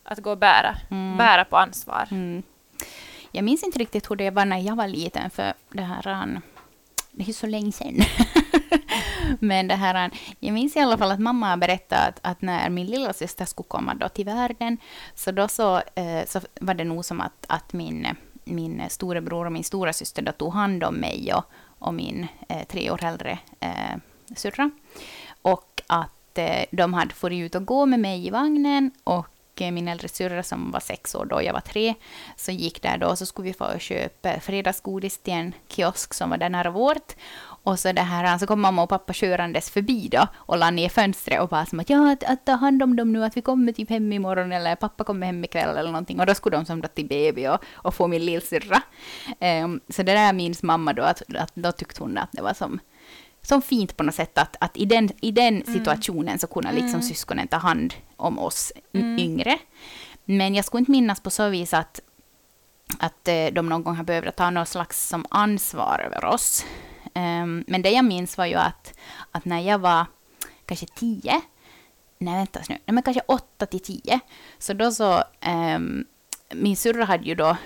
att 0.07 0.19
gå 0.19 0.31
och 0.31 0.37
bära, 0.37 0.75
Mm. 0.91 1.17
bära 1.17 1.45
på 1.45 1.57
ansvar. 1.57 2.07
mm. 2.11 2.43
Jag 3.31 3.43
minns 3.45 3.63
inte 3.63 3.79
riktigt 3.79 4.11
hur 4.11 4.15
det 4.15 4.29
var 4.29 4.45
när 4.45 4.57
jag 4.59 4.75
var 4.75 4.87
liten, 4.87 5.29
för 5.29 5.53
det 5.71 5.81
här... 5.83 6.07
an- 6.07 6.41
Det 7.11 7.29
är 7.29 7.33
så 7.33 7.47
länge 7.47 7.71
sedan. 7.71 7.95
Men 9.39 9.67
det 9.67 9.75
här, 9.75 9.95
an- 9.95 10.11
jag 10.39 10.53
minns 10.53 10.75
i 10.75 10.79
alla 10.79 10.97
fall 10.97 11.11
att 11.11 11.19
mamma 11.19 11.57
berättade 11.57 12.01
att, 12.01 12.19
att 12.21 12.41
när 12.41 12.69
min 12.69 12.87
lilla 12.87 13.13
syster 13.13 13.45
skulle 13.45 13.67
komma 13.67 13.93
då 13.93 14.09
till 14.09 14.25
världen, 14.25 14.77
så 15.15 15.31
då 15.31 15.47
så, 15.47 15.75
eh, 15.95 16.25
så 16.27 16.39
var 16.61 16.73
det 16.73 16.83
nog 16.83 17.05
som 17.05 17.21
att, 17.21 17.45
att 17.49 17.73
min, 17.73 18.07
min 18.43 18.83
storebror 18.89 19.45
och 19.45 19.51
min 19.51 19.63
stora 19.63 19.93
syster 19.93 20.21
då 20.21 20.31
tog 20.31 20.53
hand 20.53 20.83
om 20.83 20.95
mig 20.95 21.33
och, 21.33 21.43
och 21.79 21.93
min 21.93 22.27
eh, 22.49 22.63
tre 22.67 22.91
år 22.91 23.03
äldre 23.03 23.39
eh, 23.59 23.95
syrra. 24.35 24.71
Och 25.41 25.81
att 25.87 26.37
eh, 26.37 26.65
de 26.71 26.93
hade 26.93 27.13
farit 27.13 27.45
ut 27.45 27.55
och 27.55 27.65
gå 27.65 27.85
med 27.85 27.99
mig 27.99 28.27
i 28.27 28.29
vagnen 28.29 28.91
och 29.03 29.27
och 29.57 29.61
eh, 29.61 29.71
min 29.71 29.87
äldre 29.87 30.07
syrra 30.07 30.43
som 30.43 30.71
var 30.71 30.79
sex 30.79 31.15
år 31.15 31.25
då, 31.25 31.43
jag 31.43 31.53
var 31.53 31.61
tre, 31.61 31.93
så 32.35 32.51
gick 32.51 32.81
där 32.81 32.97
då 32.97 33.07
och 33.07 33.17
så 33.17 33.25
skulle 33.25 33.47
vi 33.47 33.53
få 33.53 33.65
och 33.65 33.81
köpa 33.81 34.39
fredagsgodis 34.39 35.17
till 35.17 35.33
en 35.33 35.53
kiosk 35.67 36.13
som 36.13 36.29
var 36.29 36.37
där 36.37 36.49
nära 36.49 36.69
vårt. 36.69 37.15
Och 37.63 37.79
så, 37.79 37.91
det 37.91 38.01
här, 38.01 38.37
så 38.37 38.47
kom 38.47 38.61
mamma 38.61 38.83
och 38.83 38.89
pappa 38.89 39.13
körandes 39.13 39.69
förbi 39.69 40.07
då 40.11 40.27
och 40.35 40.57
la 40.57 40.71
ner 40.71 40.89
fönstret 40.89 41.41
och 41.41 41.49
bara 41.49 41.65
som 41.65 41.79
att 41.79 41.89
ja, 41.89 42.11
att, 42.11 42.23
att 42.23 42.45
ta 42.45 42.51
hand 42.51 42.83
om 42.83 42.95
dem 42.95 43.13
nu, 43.13 43.23
att 43.23 43.37
vi 43.37 43.41
kommer 43.41 43.71
typ 43.71 43.89
hem 43.89 44.13
imorgon 44.13 44.51
eller 44.51 44.75
pappa 44.75 45.03
kommer 45.03 45.25
hem 45.25 45.43
ikväll 45.43 45.77
eller 45.77 45.91
någonting. 45.91 46.19
Och 46.19 46.25
då 46.25 46.35
skulle 46.35 46.57
de 46.57 46.65
som 46.65 46.81
då 46.81 46.87
till 46.87 47.07
BB 47.07 47.49
och, 47.49 47.63
och 47.73 47.93
få 47.93 48.07
min 48.07 48.25
lillsyrra. 48.25 48.81
Um, 49.63 49.81
så 49.89 50.03
det 50.03 50.13
där 50.13 50.33
minns 50.33 50.63
mamma 50.63 50.93
då, 50.93 51.03
att, 51.03 51.21
att 51.35 51.51
då 51.55 51.71
tyckte 51.71 52.03
hon 52.03 52.17
att 52.17 52.29
det 52.31 52.41
var 52.41 52.53
som 52.53 52.79
som 53.47 53.61
fint 53.61 53.97
på 53.97 54.03
något 54.03 54.15
sätt 54.15 54.37
att, 54.37 54.55
att 54.59 54.77
i 54.77 54.85
den, 54.85 55.09
i 55.21 55.31
den 55.31 55.63
situationen 55.65 56.39
så 56.39 56.47
kunde 56.47 56.71
liksom 56.71 56.89
Mm. 56.89 57.01
syskonen 57.01 57.47
ta 57.47 57.57
hand 57.57 57.93
om 58.17 58.39
oss 58.39 58.71
Mm. 58.93 59.19
yngre. 59.19 59.57
Men 60.25 60.55
jag 60.55 60.65
skulle 60.65 60.79
inte 60.79 60.91
minnas 60.91 61.19
på 61.19 61.29
så 61.29 61.49
vis 61.49 61.73
att, 61.73 61.99
att 62.99 63.27
eh, 63.27 63.45
de 63.53 63.69
någon 63.69 63.83
gång 63.83 63.95
har 63.95 64.03
behövt 64.03 64.35
ta 64.35 64.49
något 64.49 64.67
slags 64.67 65.07
som 65.07 65.25
ansvar 65.29 65.99
över 66.05 66.25
oss. 66.25 66.65
Ehm, 67.13 67.63
men 67.67 67.81
det 67.81 67.89
jag 67.91 68.05
minns 68.05 68.37
var 68.37 68.45
ju 68.45 68.55
att, 68.55 68.93
att 69.31 69.45
när 69.45 69.59
jag 69.59 69.79
var 69.79 70.05
kanske 70.65 70.85
tio, 70.85 71.41
nej 72.17 72.33
vänta 72.35 72.59
nu, 72.69 72.77
nej 72.85 72.93
men 72.93 73.03
kanske 73.03 73.21
åtta 73.27 73.65
till 73.65 73.79
tio, 73.83 74.19
så 74.57 74.73
då 74.73 74.91
så, 74.91 75.23
ehm, 75.41 76.05
min 76.53 76.75
syrra 76.77 77.05
hade 77.05 77.23
ju 77.25 77.35
då, 77.35 77.57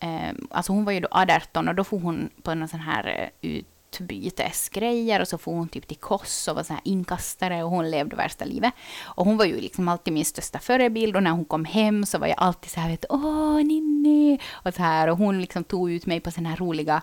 ehm, 0.00 0.48
alltså 0.50 0.72
hon 0.72 0.84
var 0.84 0.92
ju 0.92 1.00
då 1.00 1.08
18 1.10 1.68
och 1.68 1.74
då 1.74 1.84
får 1.84 1.98
hon 2.00 2.30
på 2.42 2.54
någon 2.54 2.68
sån 2.68 2.80
här 2.80 3.30
eh, 3.40 3.62
utbytesgrejer 3.90 5.20
och 5.20 5.28
så 5.28 5.38
får 5.38 5.52
hon 5.52 5.68
typ 5.68 5.86
till 5.88 5.96
Kos 5.96 6.48
och 6.48 6.56
var 6.56 6.62
så 6.62 6.72
här 6.72 6.82
inkastare 6.84 7.64
och 7.64 7.70
hon 7.70 7.90
levde 7.90 8.16
värsta 8.16 8.44
livet. 8.44 8.74
Och 9.02 9.24
hon 9.24 9.36
var 9.36 9.44
ju 9.44 9.60
liksom 9.60 9.88
alltid 9.88 10.12
min 10.12 10.24
största 10.24 10.58
förebild 10.58 11.16
och 11.16 11.22
när 11.22 11.30
hon 11.30 11.44
kom 11.44 11.64
hem 11.64 12.06
så 12.06 12.18
var 12.18 12.26
jag 12.26 12.38
alltid 12.38 12.70
så 12.70 12.80
här, 12.80 12.90
vet 12.90 13.04
åh 13.08 13.56
Ninni! 13.56 14.38
Och 14.52 14.74
så 14.74 14.82
här 14.82 15.08
och 15.08 15.18
hon 15.18 15.40
liksom 15.40 15.64
tog 15.64 15.90
ut 15.90 16.06
mig 16.06 16.20
på 16.20 16.30
såna 16.30 16.48
här 16.48 16.56
roliga 16.56 17.02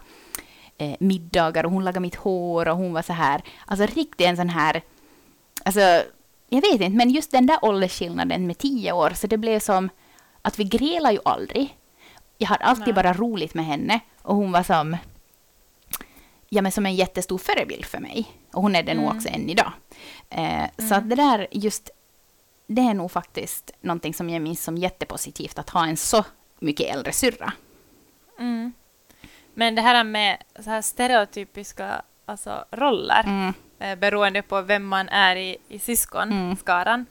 eh, 0.77 0.95
middagar 0.99 1.63
och 1.63 1.71
hon 1.71 1.83
lagade 1.83 1.99
mitt 1.99 2.15
hår 2.15 2.67
och 2.67 2.77
hon 2.77 2.93
var 2.93 3.01
så 3.01 3.13
här, 3.13 3.41
alltså 3.65 3.85
riktigt 3.85 4.27
en 4.27 4.37
sån 4.37 4.49
här, 4.49 4.81
alltså 5.65 5.79
jag 6.49 6.61
vet 6.61 6.71
inte, 6.71 6.89
men 6.89 7.09
just 7.09 7.31
den 7.31 7.45
där 7.45 7.59
åldersskillnaden 7.61 8.47
med 8.47 8.57
tio 8.57 8.91
år, 8.91 9.11
så 9.15 9.27
det 9.27 9.37
blev 9.37 9.59
som 9.59 9.89
att 10.41 10.59
vi 10.59 10.63
grälade 10.63 11.13
ju 11.13 11.19
aldrig. 11.25 11.77
Jag 12.37 12.47
hade 12.47 12.63
alltid 12.63 12.85
Nej. 12.85 12.93
bara 12.93 13.13
roligt 13.13 13.53
med 13.53 13.65
henne 13.65 13.99
och 14.21 14.35
hon 14.35 14.51
var 14.51 14.63
som, 14.63 14.97
ja 16.55 16.61
men 16.61 16.71
som 16.71 16.85
en 16.85 16.95
jättestor 16.95 17.37
förebild 17.37 17.85
för 17.85 17.99
mig. 17.99 18.25
Och 18.53 18.61
hon 18.61 18.75
är 18.75 18.83
det 18.83 18.93
nog 18.93 19.03
Mm. 19.05 19.17
också 19.17 19.29
än 19.29 19.49
idag. 19.49 19.71
Eh, 20.29 20.63
Så 20.77 20.83
Mm. 20.83 20.97
att 20.97 21.09
det 21.09 21.15
där 21.15 21.47
just, 21.51 21.89
det 22.67 22.81
är 22.81 22.93
nog 22.93 23.11
faktiskt 23.11 23.71
någonting 23.81 24.13
som 24.13 24.29
jag 24.29 24.41
minns 24.41 24.63
som 24.63 24.77
jättepositivt, 24.77 25.59
att 25.59 25.69
ha 25.69 25.87
en 25.87 25.97
så 25.97 26.23
mycket 26.59 26.95
äldre 26.95 27.11
syrra. 27.11 27.53
Mm. 28.39 28.73
Men 29.53 29.75
det 29.75 29.81
här 29.81 30.03
med 30.03 30.37
så 30.59 30.69
här 30.69 30.81
stereotypiska 30.81 32.01
alltså, 32.25 32.65
roller, 32.71 33.23
Mm. 33.23 33.53
eh, 33.79 33.95
beroende 33.95 34.41
på 34.41 34.61
vem 34.61 34.85
man 34.87 35.09
är 35.09 35.35
i, 35.35 35.57
i 35.69 35.79
syskonskaran, 35.79 37.05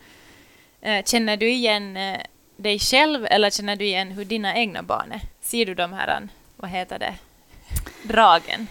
eh, 0.80 1.04
känner 1.04 1.36
du 1.36 1.50
igen 1.50 1.96
eh, 1.96 2.20
dig 2.56 2.78
själv 2.78 3.26
eller 3.30 3.50
känner 3.50 3.76
du 3.76 3.84
igen 3.84 4.10
hur 4.10 4.24
dina 4.24 4.56
egna 4.56 4.82
barn 4.82 5.12
är? 5.12 5.20
Ser 5.40 5.66
du 5.66 5.74
de 5.74 5.92
här, 5.92 6.28
vad 6.56 6.70
heter 6.70 6.98
det, 6.98 7.14
dragen? 8.02 8.66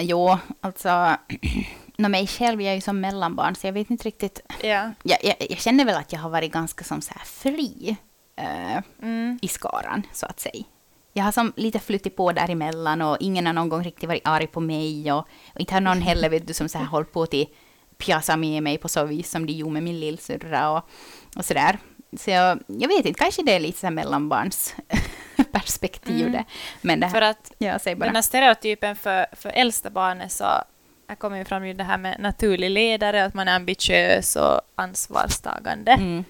Jo, 0.00 0.38
alltså, 0.60 1.16
nå 1.96 2.08
mig 2.08 2.26
själv, 2.26 2.62
jag 2.62 2.70
är 2.70 2.74
ju 2.74 2.80
som 2.80 3.00
mellanbarn, 3.00 3.54
så 3.54 3.66
jag 3.66 3.72
vet 3.72 3.90
inte 3.90 4.04
riktigt. 4.04 4.40
Ja. 4.62 4.92
Jag, 5.02 5.18
jag, 5.24 5.34
jag 5.50 5.58
känner 5.58 5.84
väl 5.84 5.96
att 5.96 6.12
jag 6.12 6.20
har 6.20 6.30
varit 6.30 6.52
ganska 6.52 6.84
som 6.84 7.00
så 7.00 7.12
här 7.14 7.24
fri 7.24 7.96
eh, 8.36 8.82
Mm. 9.02 9.38
i 9.42 9.48
skaran, 9.48 10.02
så 10.12 10.26
att 10.26 10.40
säga. 10.40 10.64
Jag 11.12 11.24
har 11.24 11.32
som 11.32 11.52
lite 11.56 11.78
flyttit 11.78 12.16
på 12.16 12.32
däremellan 12.32 13.02
och 13.02 13.16
ingen 13.20 13.46
har 13.46 13.52
någon 13.52 13.68
gång 13.68 13.84
riktigt 13.84 14.08
varit 14.08 14.28
arg 14.28 14.46
på 14.46 14.60
mig 14.60 15.12
och, 15.12 15.28
och 15.54 15.60
inte 15.60 15.74
har 15.74 15.80
någon 15.80 16.00
heller 16.02 16.28
vet 16.30 16.46
du, 16.46 16.54
som 16.54 16.68
så 16.68 16.78
här 16.78 16.84
hållit 16.84 17.12
på 17.12 17.26
till 17.26 17.46
pjasa 17.98 18.36
med 18.36 18.62
mig 18.62 18.78
på 18.78 18.88
så 18.88 19.04
vis 19.04 19.30
som 19.30 19.46
de 19.46 19.52
gjorde 19.52 19.72
med 19.72 19.82
min 19.82 20.00
lillsyrra 20.00 20.70
och, 20.70 20.88
och 21.36 21.44
sådär. 21.44 21.78
Så 22.16 22.30
jag, 22.30 22.58
jag 22.66 22.88
vet 22.88 23.06
inte, 23.06 23.18
kanske 23.18 23.42
det 23.42 23.52
är 23.54 23.60
lite 23.60 23.78
så 23.78 23.90
mellanbarns 23.90 24.74
perspektiv 25.52 26.20
Mm. 26.20 26.32
det. 26.32 26.44
Men 26.80 27.00
det 27.00 27.06
här, 27.06 27.12
För 27.14 27.22
att 27.22 27.52
ja, 27.58 27.78
säg 27.78 27.94
bara. 27.94 28.04
den 28.06 28.14
här 28.14 28.22
stereotypen 28.22 28.96
för, 28.96 29.26
för 29.32 29.48
äldsta 29.48 29.90
barnet 29.90 30.32
så 30.32 30.44
här 31.08 31.14
kommer 31.18 31.36
ju 31.38 31.44
fram 31.44 31.66
ju 31.66 31.74
det 31.74 31.84
här 31.84 31.98
med 31.98 32.16
naturlig 32.20 32.70
ledare, 32.70 33.24
att 33.24 33.34
man 33.34 33.48
är 33.48 33.56
ambitiös 33.56 34.36
och 34.36 34.60
ansvarstagande. 34.74 35.92
Mm. 35.92 36.24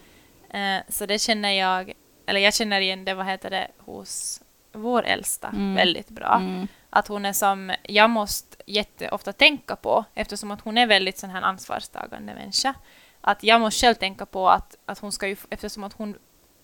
Eh, 0.51 0.83
så 0.89 1.07
det 1.07 1.19
känner 1.19 1.51
jag, 1.53 1.93
eller 2.27 2.41
jag 2.41 2.55
känner 2.55 2.81
igen 2.81 3.05
det, 3.05 3.15
vad 3.15 3.27
heter 3.27 3.51
det, 3.51 3.69
hos 3.79 4.41
vår 4.73 5.03
äldsta 5.07 5.49
Mm. 5.49 5.75
väldigt 5.75 6.09
bra. 6.09 6.37
Mm. 6.41 6.69
Att 6.91 7.09
hon 7.09 7.25
är 7.25 7.33
som 7.33 7.73
jag 7.83 8.11
måste 8.11 8.57
jätteofta 8.67 9.33
tänka 9.33 9.77
på, 9.77 10.05
eftersom 10.15 10.51
att 10.51 10.61
hon 10.61 10.79
är 10.79 10.87
väldigt 10.87 11.19
sån 11.19 11.31
här 11.31 11.43
ansvarstagande 11.43 12.35
människa. 12.35 12.75
Att 13.21 13.43
jag 13.43 13.61
måste 13.61 13.87
själv 13.87 13.95
tänka 13.95 14.27
på 14.27 14.49
att, 14.51 14.77
att 14.87 14.99
hon 14.99 15.13
ska 15.13 15.29
ju, 15.29 15.37
eftersom 15.51 15.85
att 15.85 15.93
hon 15.93 16.17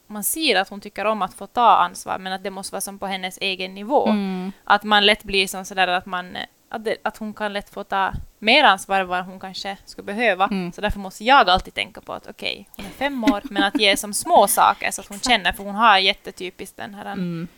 man 0.07 0.25
ser 0.25 0.57
att 0.57 0.69
hon 0.69 0.81
tycker 0.81 1.05
om 1.05 1.23
att 1.23 1.35
få 1.35 1.47
ta 1.47 1.77
ansvar, 1.77 2.19
men 2.19 2.33
att 2.33 2.43
det 2.43 2.51
måste 2.51 2.73
vara 2.73 2.81
som 2.81 2.99
på 2.99 3.07
hennes 3.07 3.39
egen 3.41 3.75
nivå. 3.75 4.07
Mm. 4.07 4.53
Att 4.65 4.83
man 4.83 5.07
lätt 5.07 5.25
blir 5.25 5.47
som 5.47 5.65
sådär 5.65 5.89
att 5.89 6.07
man 6.07 6.37
att, 6.69 6.85
det, 6.85 6.97
att 7.03 7.17
hon 7.17 7.35
kan 7.35 7.53
lätt 7.53 7.71
få 7.71 7.85
ta 7.85 8.13
mer 8.39 8.65
ansvar 8.65 9.01
än 9.01 9.07
vad 9.07 9.25
hon 9.25 9.41
kanske 9.41 9.77
skulle 9.85 10.07
behöva. 10.07 10.45
Mm. 10.45 10.73
Så 10.73 10.81
därför 10.81 11.01
måste 11.01 11.25
jag 11.25 11.51
alltid 11.51 11.75
tänka 11.75 12.01
på 12.01 12.13
att 12.13 12.27
okej, 12.27 12.69
hon 12.77 12.87
är 12.87 12.91
fem 12.91 13.25
år, 13.25 13.43
men 13.45 13.63
att 13.63 13.81
ge 13.81 13.97
som 13.97 14.15
små 14.15 14.47
saker 14.49 14.91
så 14.91 15.01
att 15.01 15.09
hon 15.09 15.21
känner, 15.21 15.53
för 15.53 15.65
hon 15.65 15.75
har 15.75 15.99
jättetypiskt 15.99 16.77
den 16.77 16.95
här 16.95 17.05
Mm. 17.05 17.49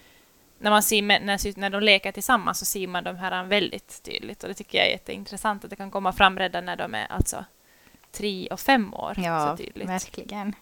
när, 0.58 0.70
man 0.70 0.82
ser, 0.82 1.02
när, 1.02 1.60
när 1.60 1.70
de 1.70 1.82
leker 1.82 2.12
tillsammans 2.12 2.58
så 2.58 2.64
ser 2.64 2.86
man 2.86 3.04
de 3.04 3.16
här 3.16 3.44
väldigt 3.44 4.02
tydligt 4.02 4.42
och 4.42 4.48
det 4.48 4.54
tycker 4.54 4.78
jag 4.78 4.86
är 4.86 4.90
jätteintressant 4.90 5.64
att 5.64 5.70
det 5.70 5.76
kan 5.76 5.90
komma 5.90 6.12
fram 6.12 6.38
redan 6.38 6.64
när 6.64 6.76
de 6.76 6.94
är 6.94 7.06
alltså 7.12 7.44
tre 8.16 8.48
och 8.50 8.60
fem 8.60 8.94
år. 8.94 9.14
Ja, 9.16 9.50
så 9.50 9.64
tydligt. 9.64 9.88
verkligen. 9.88 10.54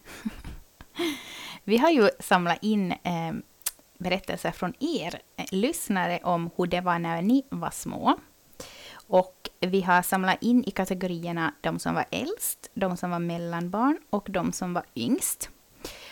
Vi 1.64 1.76
har 1.76 1.90
ju 1.90 2.10
samlat 2.20 2.58
in 2.62 2.92
eh, 2.92 3.32
berättelser 3.98 4.50
från 4.50 4.74
er 4.80 5.20
eh, 5.36 5.44
lyssnare 5.50 6.18
om 6.22 6.50
hur 6.56 6.66
det 6.66 6.80
var 6.80 6.98
när 6.98 7.22
ni 7.22 7.44
var 7.48 7.70
små. 7.70 8.18
Och 9.06 9.50
vi 9.60 9.80
har 9.80 10.02
samlat 10.02 10.42
in 10.42 10.64
i 10.64 10.70
kategorierna 10.70 11.54
de 11.60 11.78
som 11.78 11.94
var 11.94 12.04
äldst, 12.10 12.70
de 12.74 12.96
som 12.96 13.10
var 13.10 13.18
mellanbarn 13.18 13.98
och 14.10 14.26
de 14.30 14.52
som 14.52 14.74
var 14.74 14.84
yngst. 14.96 15.50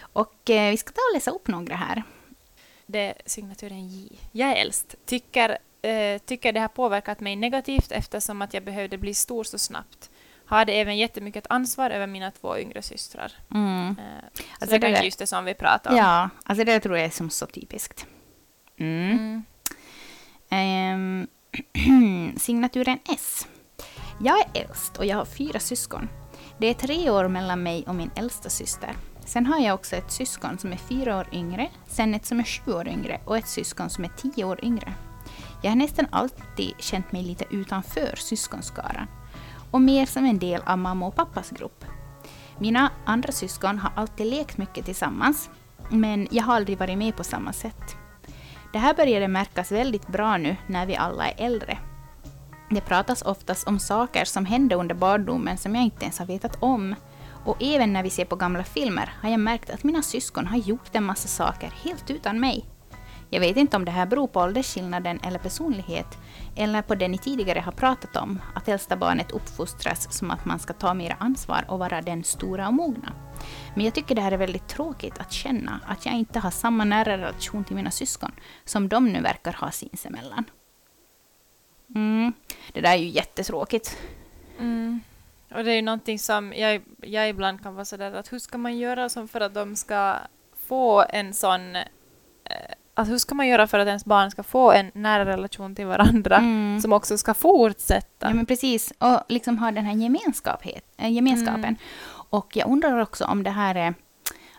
Och 0.00 0.50
eh, 0.50 0.70
vi 0.70 0.76
ska 0.76 0.92
ta 0.92 1.00
och 1.10 1.14
läsa 1.14 1.30
upp 1.30 1.48
några 1.48 1.76
här. 1.76 2.02
Det 2.86 2.98
är 2.98 3.14
signaturen 3.26 3.88
J. 3.88 4.18
Jag 4.32 4.50
är 4.50 4.56
äldst. 4.56 4.94
Tycker, 5.04 5.58
eh, 5.82 6.18
tycker 6.18 6.52
det 6.52 6.60
har 6.60 6.68
påverkat 6.68 7.20
mig 7.20 7.36
negativt 7.36 7.92
eftersom 7.92 8.42
att 8.42 8.54
jag 8.54 8.64
behövde 8.64 8.98
bli 8.98 9.14
stor 9.14 9.44
så 9.44 9.58
snabbt. 9.58 10.10
Hade 10.56 10.72
även 10.72 10.96
jättemycket 10.96 11.46
ansvar 11.50 11.90
över 11.90 12.06
mina 12.06 12.30
två 12.30 12.58
yngre 12.58 12.82
systrar. 12.82 13.32
Mm. 13.54 13.88
Eh, 13.88 13.94
så 14.34 14.42
Alltså 14.60 14.66
det 14.70 14.74
är 14.74 14.78
det 14.78 14.86
kanske 14.86 15.00
där- 15.00 15.04
just 15.04 15.18
det 15.18 15.26
som 15.26 15.44
vi 15.44 15.54
pratar 15.54 15.90
om. 15.90 15.96
Ja, 15.96 16.28
alltså 16.44 16.64
det 16.64 16.80
tror 16.80 16.96
jag 16.96 17.06
är 17.06 17.10
som 17.10 17.30
så 17.30 17.46
typiskt. 17.46 18.06
Mm. 18.76 19.18
Mm. 19.18 19.42
Ehm, 20.50 21.26
signaturen 22.38 22.98
S. 23.08 23.46
Jag 24.20 24.38
är 24.40 24.60
äldst 24.62 24.96
och 24.98 25.06
jag 25.06 25.16
har 25.16 25.24
fyra 25.24 25.60
syskon. 25.60 26.08
Det 26.58 26.66
är 26.66 26.74
tre 26.74 27.10
år 27.10 27.28
mellan 27.28 27.62
mig 27.62 27.84
och 27.86 27.94
min 27.94 28.10
äldsta 28.16 28.50
syster. 28.50 28.90
Sen 29.26 29.46
har 29.46 29.58
jag 29.60 29.74
också 29.74 29.96
ett 29.96 30.10
syskon 30.12 30.58
som 30.58 30.72
är 30.72 30.76
fyra 30.76 31.18
år 31.18 31.26
yngre, 31.32 31.68
sen 31.88 32.14
ett 32.14 32.26
som 32.26 32.40
är 32.40 32.44
sju 32.44 32.72
år 32.72 32.88
yngre 32.88 33.20
och 33.24 33.36
ett 33.38 33.48
syskon 33.48 33.90
som 33.90 34.04
är 34.04 34.08
tio 34.16 34.44
år 34.44 34.64
yngre. 34.64 34.92
Jag 35.62 35.70
har 35.70 35.76
nästan 35.76 36.06
alltid 36.10 36.74
känt 36.78 37.12
mig 37.12 37.22
lite 37.22 37.44
utanför 37.50 38.14
syskonskaran 38.16 39.06
och 39.72 39.80
mer 39.80 40.06
som 40.06 40.24
en 40.24 40.38
del 40.38 40.60
av 40.66 40.78
mamma 40.78 41.06
och 41.06 41.14
pappas 41.14 41.50
grupp. 41.50 41.84
Mina 42.58 42.90
andra 43.04 43.32
syskon 43.32 43.78
har 43.78 43.92
alltid 43.96 44.26
lekt 44.26 44.58
mycket 44.58 44.84
tillsammans, 44.84 45.50
men 45.90 46.28
jag 46.30 46.42
har 46.42 46.54
aldrig 46.54 46.78
varit 46.78 46.98
med 46.98 47.16
på 47.16 47.24
samma 47.24 47.52
sätt. 47.52 47.96
Det 48.72 48.78
här 48.78 48.94
började 48.94 49.28
märkas 49.28 49.72
väldigt 49.72 50.08
bra 50.08 50.36
nu 50.36 50.56
när 50.66 50.86
vi 50.86 50.96
alla 50.96 51.28
är 51.28 51.46
äldre. 51.46 51.78
Det 52.70 52.80
pratas 52.80 53.22
oftast 53.22 53.66
om 53.68 53.78
saker 53.78 54.24
som 54.24 54.44
hände 54.44 54.74
under 54.74 54.94
barndomen 54.94 55.58
som 55.58 55.74
jag 55.74 55.84
inte 55.84 56.04
ens 56.04 56.18
har 56.18 56.26
vetat 56.26 56.56
om. 56.60 56.94
Och 57.44 57.62
även 57.62 57.92
när 57.92 58.02
vi 58.02 58.10
ser 58.10 58.24
på 58.24 58.36
gamla 58.36 58.64
filmer 58.64 59.14
har 59.22 59.30
jag 59.30 59.40
märkt 59.40 59.70
att 59.70 59.84
mina 59.84 60.02
syskon 60.02 60.46
har 60.46 60.56
gjort 60.56 60.90
en 60.92 61.04
massa 61.04 61.28
saker 61.28 61.72
helt 61.82 62.10
utan 62.10 62.40
mig. 62.40 62.64
Jag 63.30 63.40
vet 63.40 63.56
inte 63.56 63.76
om 63.76 63.84
det 63.84 63.90
här 63.90 64.06
beror 64.06 64.26
på 64.26 64.40
åldersskillnaden 64.40 65.20
eller 65.22 65.38
personlighet, 65.38 66.18
eller 66.56 66.82
på 66.82 66.94
det 66.94 67.08
ni 67.08 67.18
tidigare 67.18 67.60
har 67.60 67.72
pratat 67.72 68.16
om, 68.16 68.40
att 68.54 68.68
äldsta 68.68 68.96
barnet 68.96 69.30
uppfostras 69.30 70.18
som 70.18 70.30
att 70.30 70.44
man 70.44 70.58
ska 70.58 70.72
ta 70.72 70.94
mer 70.94 71.16
ansvar 71.18 71.64
och 71.68 71.78
vara 71.78 72.02
den 72.02 72.24
stora 72.24 72.68
och 72.68 72.74
mogna. 72.74 73.12
Men 73.74 73.84
jag 73.84 73.94
tycker 73.94 74.14
det 74.14 74.20
här 74.20 74.32
är 74.32 74.36
väldigt 74.36 74.68
tråkigt 74.68 75.18
att 75.18 75.32
känna 75.32 75.80
att 75.86 76.06
jag 76.06 76.14
inte 76.14 76.38
har 76.38 76.50
samma 76.50 76.84
nära 76.84 77.18
relation 77.18 77.64
till 77.64 77.76
mina 77.76 77.90
syskon 77.90 78.32
som 78.64 78.88
de 78.88 79.12
nu 79.12 79.20
verkar 79.20 79.52
ha 79.52 79.70
sinsemellan. 79.70 80.44
Mm. 81.94 82.32
Det 82.72 82.80
där 82.80 82.92
är 82.92 82.96
ju 82.96 83.08
jättetråkigt. 83.08 83.98
Mm. 84.58 85.00
Och 85.54 85.64
det 85.64 85.72
är 85.72 85.76
ju 85.76 85.82
någonting 85.82 86.18
som 86.18 86.52
jag, 86.52 86.82
jag 87.02 87.28
ibland 87.28 87.62
kan 87.62 87.74
vara 87.74 87.84
sådär 87.84 88.12
att 88.12 88.32
hur 88.32 88.38
ska 88.38 88.58
man 88.58 88.78
göra 88.78 89.08
som 89.08 89.28
för 89.28 89.40
att 89.40 89.54
de 89.54 89.76
ska 89.76 90.16
få 90.68 91.04
en 91.08 91.34
sån... 91.34 91.76
Eh, 92.44 92.74
att 92.94 93.08
hur 93.08 93.18
ska 93.18 93.34
man 93.34 93.48
göra 93.48 93.66
för 93.66 93.78
att 93.78 93.86
ens 93.88 94.04
barn 94.04 94.30
ska 94.30 94.42
få 94.42 94.72
en 94.72 94.90
nära 94.94 95.26
relation 95.26 95.74
till 95.74 95.86
varandra 95.86 96.36
Mm. 96.36 96.80
som 96.80 96.92
också 96.92 97.18
ska 97.18 97.34
fortsätta? 97.34 98.28
Ja, 98.28 98.34
men 98.34 98.46
precis. 98.46 98.92
Och 98.98 99.20
liksom 99.28 99.58
ha 99.58 99.70
den 99.70 99.84
här 99.84 99.92
äh, 99.94 101.08
gemenskapen. 101.12 101.64
Mm. 101.64 101.76
Och 102.30 102.56
jag 102.56 102.68
undrar 102.70 102.98
också 102.98 103.24
om 103.24 103.42
det 103.42 103.50
här, 103.50 103.74
är, 103.74 103.94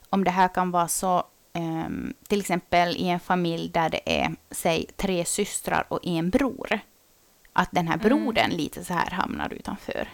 om 0.09 0.23
det 0.23 0.31
här 0.31 0.47
kan 0.47 0.71
vara 0.71 0.87
så, 0.87 1.23
ehm, 1.53 2.13
till 2.27 2.39
exempel 2.39 2.95
i 2.97 3.09
en 3.09 3.19
familj 3.19 3.69
där 3.69 3.89
det 3.89 4.21
är, 4.21 4.35
säg, 4.51 4.85
tre 4.97 5.25
systrar 5.25 5.85
och 5.89 5.99
en 6.03 6.29
bror. 6.29 6.79
Att 7.53 7.69
den 7.71 7.87
här 7.87 7.95
Mm. 7.95 8.07
brodern 8.07 8.49
lite 8.51 8.83
så 8.85 8.93
här 8.93 9.11
hamnar 9.11 9.53
utanför. 9.53 10.09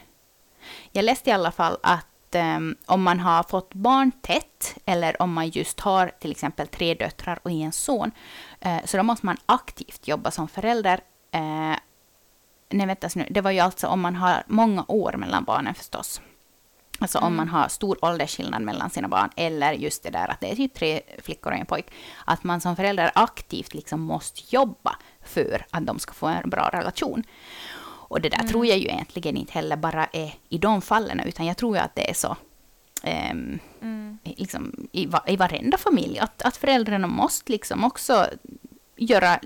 Jag 0.91 1.05
läste 1.05 1.29
i 1.29 1.33
alla 1.33 1.51
fall 1.51 1.77
att 1.83 2.05
ehm, 2.35 2.75
om 2.85 3.03
man 3.03 3.19
har 3.19 3.43
fått 3.43 3.73
barn 3.73 4.11
tätt, 4.11 4.75
eller 4.85 5.21
om 5.21 5.33
man 5.33 5.49
just 5.49 5.79
har 5.79 6.11
till 6.19 6.31
exempel 6.31 6.67
tre 6.67 6.93
döttrar 6.93 7.39
och 7.43 7.51
en 7.51 7.71
son, 7.71 8.11
eh, 8.59 8.77
så 8.85 8.97
då 8.97 9.03
måste 9.03 9.25
man 9.25 9.37
aktivt 9.45 10.07
jobba 10.07 10.31
som 10.31 10.47
förälder 10.47 10.99
eh, 11.31 11.75
Nej, 12.71 12.87
vänta 12.87 13.09
nu. 13.15 13.27
Det 13.29 13.41
var 13.41 13.51
ju 13.51 13.59
alltså 13.59 13.87
om 13.87 14.01
man 14.01 14.15
har 14.15 14.43
många 14.47 14.85
år 14.87 15.13
mellan 15.17 15.43
barnen 15.43 15.75
förstås. 15.75 16.21
Alltså 16.99 17.17
om 17.17 17.23
Mm. 17.23 17.37
man 17.37 17.47
har 17.49 17.67
stor 17.67 18.05
åldersskillnad 18.05 18.61
mellan 18.61 18.89
sina 18.89 19.07
barn, 19.07 19.29
eller 19.35 19.73
just 19.73 20.03
det 20.03 20.09
där 20.09 20.27
att 20.27 20.39
det 20.39 20.51
är 20.51 20.55
typ 20.55 20.73
tre 20.73 21.01
flickor 21.23 21.51
och 21.51 21.57
en 21.59 21.65
pojk. 21.65 21.85
Att 22.25 22.43
man 22.43 22.61
som 22.61 22.75
förälder 22.75 23.11
aktivt 23.15 23.73
liksom 23.73 24.01
måste 24.01 24.41
jobba 24.55 24.95
för 25.25 25.65
att 25.71 25.85
de 25.85 25.99
ska 25.99 26.13
få 26.13 26.27
en 26.27 26.49
bra 26.49 26.69
relation. 26.73 27.23
Och 28.09 28.21
det 28.21 28.29
där 28.29 28.37
Mm. 28.37 28.47
tror 28.47 28.65
jag 28.65 28.77
ju 28.77 28.85
egentligen 28.87 29.37
inte 29.37 29.53
heller 29.53 29.75
bara 29.75 30.05
är 30.05 30.33
i 30.49 30.57
de 30.57 30.81
fallen, 30.81 31.19
utan 31.19 31.45
jag 31.45 31.57
tror 31.57 31.75
ju 31.75 31.81
att 31.81 31.95
det 31.95 32.09
är 32.09 32.13
så 32.13 32.37
ehm, 33.03 33.59
Mm. 33.81 34.17
liksom, 34.23 34.87
i, 34.91 35.05
va, 35.05 35.23
i 35.27 35.35
varenda 35.35 35.77
familj, 35.77 36.19
att, 36.19 36.41
att 36.41 36.57
föräldrarna 36.57 37.07
måste 37.07 37.51
liksom 37.51 37.83
också 37.83 38.27
göra, 38.95 39.39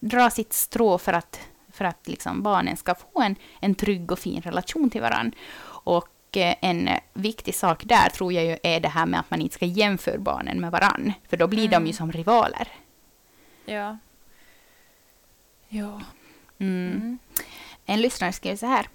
dra 0.00 0.30
sitt 0.30 0.52
strå 0.52 0.98
för 0.98 1.12
att, 1.12 1.40
för 1.72 1.84
att 1.84 2.08
liksom 2.08 2.42
barnen 2.42 2.76
ska 2.76 2.94
få 2.94 3.20
en, 3.22 3.36
en 3.60 3.74
trygg 3.74 4.12
och 4.12 4.18
fin 4.18 4.40
relation 4.42 4.90
till 4.90 5.00
varandra. 5.00 5.38
Och 5.66 6.36
eh, 6.36 6.54
en 6.60 6.88
viktig 7.12 7.54
sak 7.54 7.84
där 7.84 8.08
tror 8.10 8.32
jag 8.32 8.44
ju 8.44 8.56
är 8.62 8.80
det 8.80 8.88
här 8.88 9.06
med 9.06 9.20
att 9.20 9.30
man 9.30 9.40
inte 9.40 9.54
ska 9.54 9.66
jämföra 9.66 10.18
barnen 10.18 10.60
med 10.60 10.70
varann, 10.70 11.12
för 11.28 11.36
då 11.36 11.46
blir 11.46 11.68
de 11.68 11.74
Mm. 11.76 11.86
ju 11.86 11.92
som 11.92 12.12
rivaler. 12.12 12.68
Ja. 13.64 13.98
Ja. 15.68 16.00
Mm. 16.58 16.92
Mm. 16.92 17.18
En 17.86 18.00
lyssnare 18.00 18.32
skriver 18.32 18.56
så 18.56 18.66
här. 18.66 18.88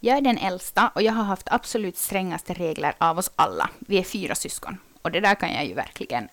Jag 0.00 0.16
är 0.16 0.20
den 0.20 0.38
äldsta 0.38 0.90
och 0.94 1.02
jag 1.02 1.12
har 1.12 1.24
haft 1.24 1.48
absolut 1.50 1.96
strängaste 1.96 2.54
regler 2.54 2.94
av 2.98 3.18
oss 3.18 3.30
alla. 3.36 3.70
Vi 3.78 3.98
är 3.98 4.02
fyra 4.02 4.34
syskon. 4.34 4.78
Och 5.02 5.10
det 5.10 5.20
där 5.20 5.34
kan 5.34 5.52
jag 5.54 5.66
ju 5.66 5.74
verkligen... 5.74 6.28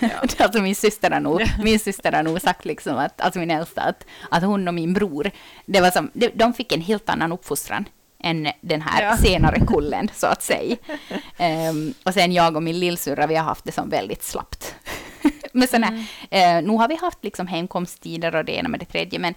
alltså 0.38 0.62
min 0.62 0.74
syster 0.74 1.10
har 1.10 1.20
nog, 1.20 1.42
min 1.62 1.78
syster 1.78 2.12
har 2.12 2.22
nog 2.22 2.40
sagt 2.40 2.64
liksom 2.64 2.96
att, 2.98 3.20
alltså 3.20 3.40
min 3.40 3.50
äldsta, 3.50 3.82
att, 3.82 4.04
att 4.30 4.42
hon 4.42 4.68
och 4.68 4.74
min 4.74 4.92
bror, 4.94 5.30
det 5.66 5.80
var 5.80 5.90
som, 5.90 6.10
de, 6.14 6.28
de 6.34 6.54
fick 6.54 6.72
en 6.72 6.80
helt 6.80 7.08
annan 7.08 7.32
uppfostran 7.32 7.84
än 8.18 8.48
den 8.60 8.82
här 8.82 9.02
Ja. 9.02 9.16
senare 9.16 9.60
kullen, 9.66 10.08
så 10.14 10.26
att 10.26 10.42
säga. 10.42 10.76
Ehm, 11.36 11.94
och 12.04 12.14
sen 12.14 12.32
jag 12.32 12.56
och 12.56 12.62
min 12.62 12.80
lillsyrra, 12.80 13.26
vi 13.26 13.36
har 13.36 13.44
haft 13.44 13.64
det 13.64 13.72
som 13.72 13.90
väldigt 13.90 14.22
slappt. 14.22 14.74
men 15.52 15.68
såna, 15.68 15.86
Mm. 15.86 16.04
eh, 16.30 16.70
nu 16.72 16.78
har 16.78 16.88
vi 16.88 16.96
haft 16.96 17.24
liksom 17.24 17.46
hemkomsttider 17.46 18.34
och 18.34 18.44
det 18.44 18.52
ena 18.56 18.68
med 18.68 18.80
det 18.80 18.86
tredje, 18.86 19.18
men 19.18 19.34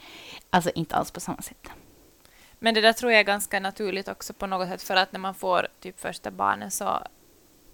alltså 0.49 0.71
inte 0.75 0.95
alls 0.95 1.12
på 1.12 1.19
samma 1.19 1.41
sätt. 1.41 1.67
Men 2.60 2.74
det 2.74 2.82
där 2.82 2.93
tror 2.93 3.12
jag 3.12 3.19
är 3.19 3.24
ganska 3.24 3.60
naturligt 3.60 4.08
också 4.08 4.34
på 4.34 4.48
något 4.48 4.69
sätt 4.69 4.82
för 4.82 4.95
att 4.95 5.12
när 5.12 5.19
man 5.19 5.36
får 5.36 5.67
typ 5.80 6.00
första 6.00 6.32
barnen 6.32 6.72
så 6.72 7.04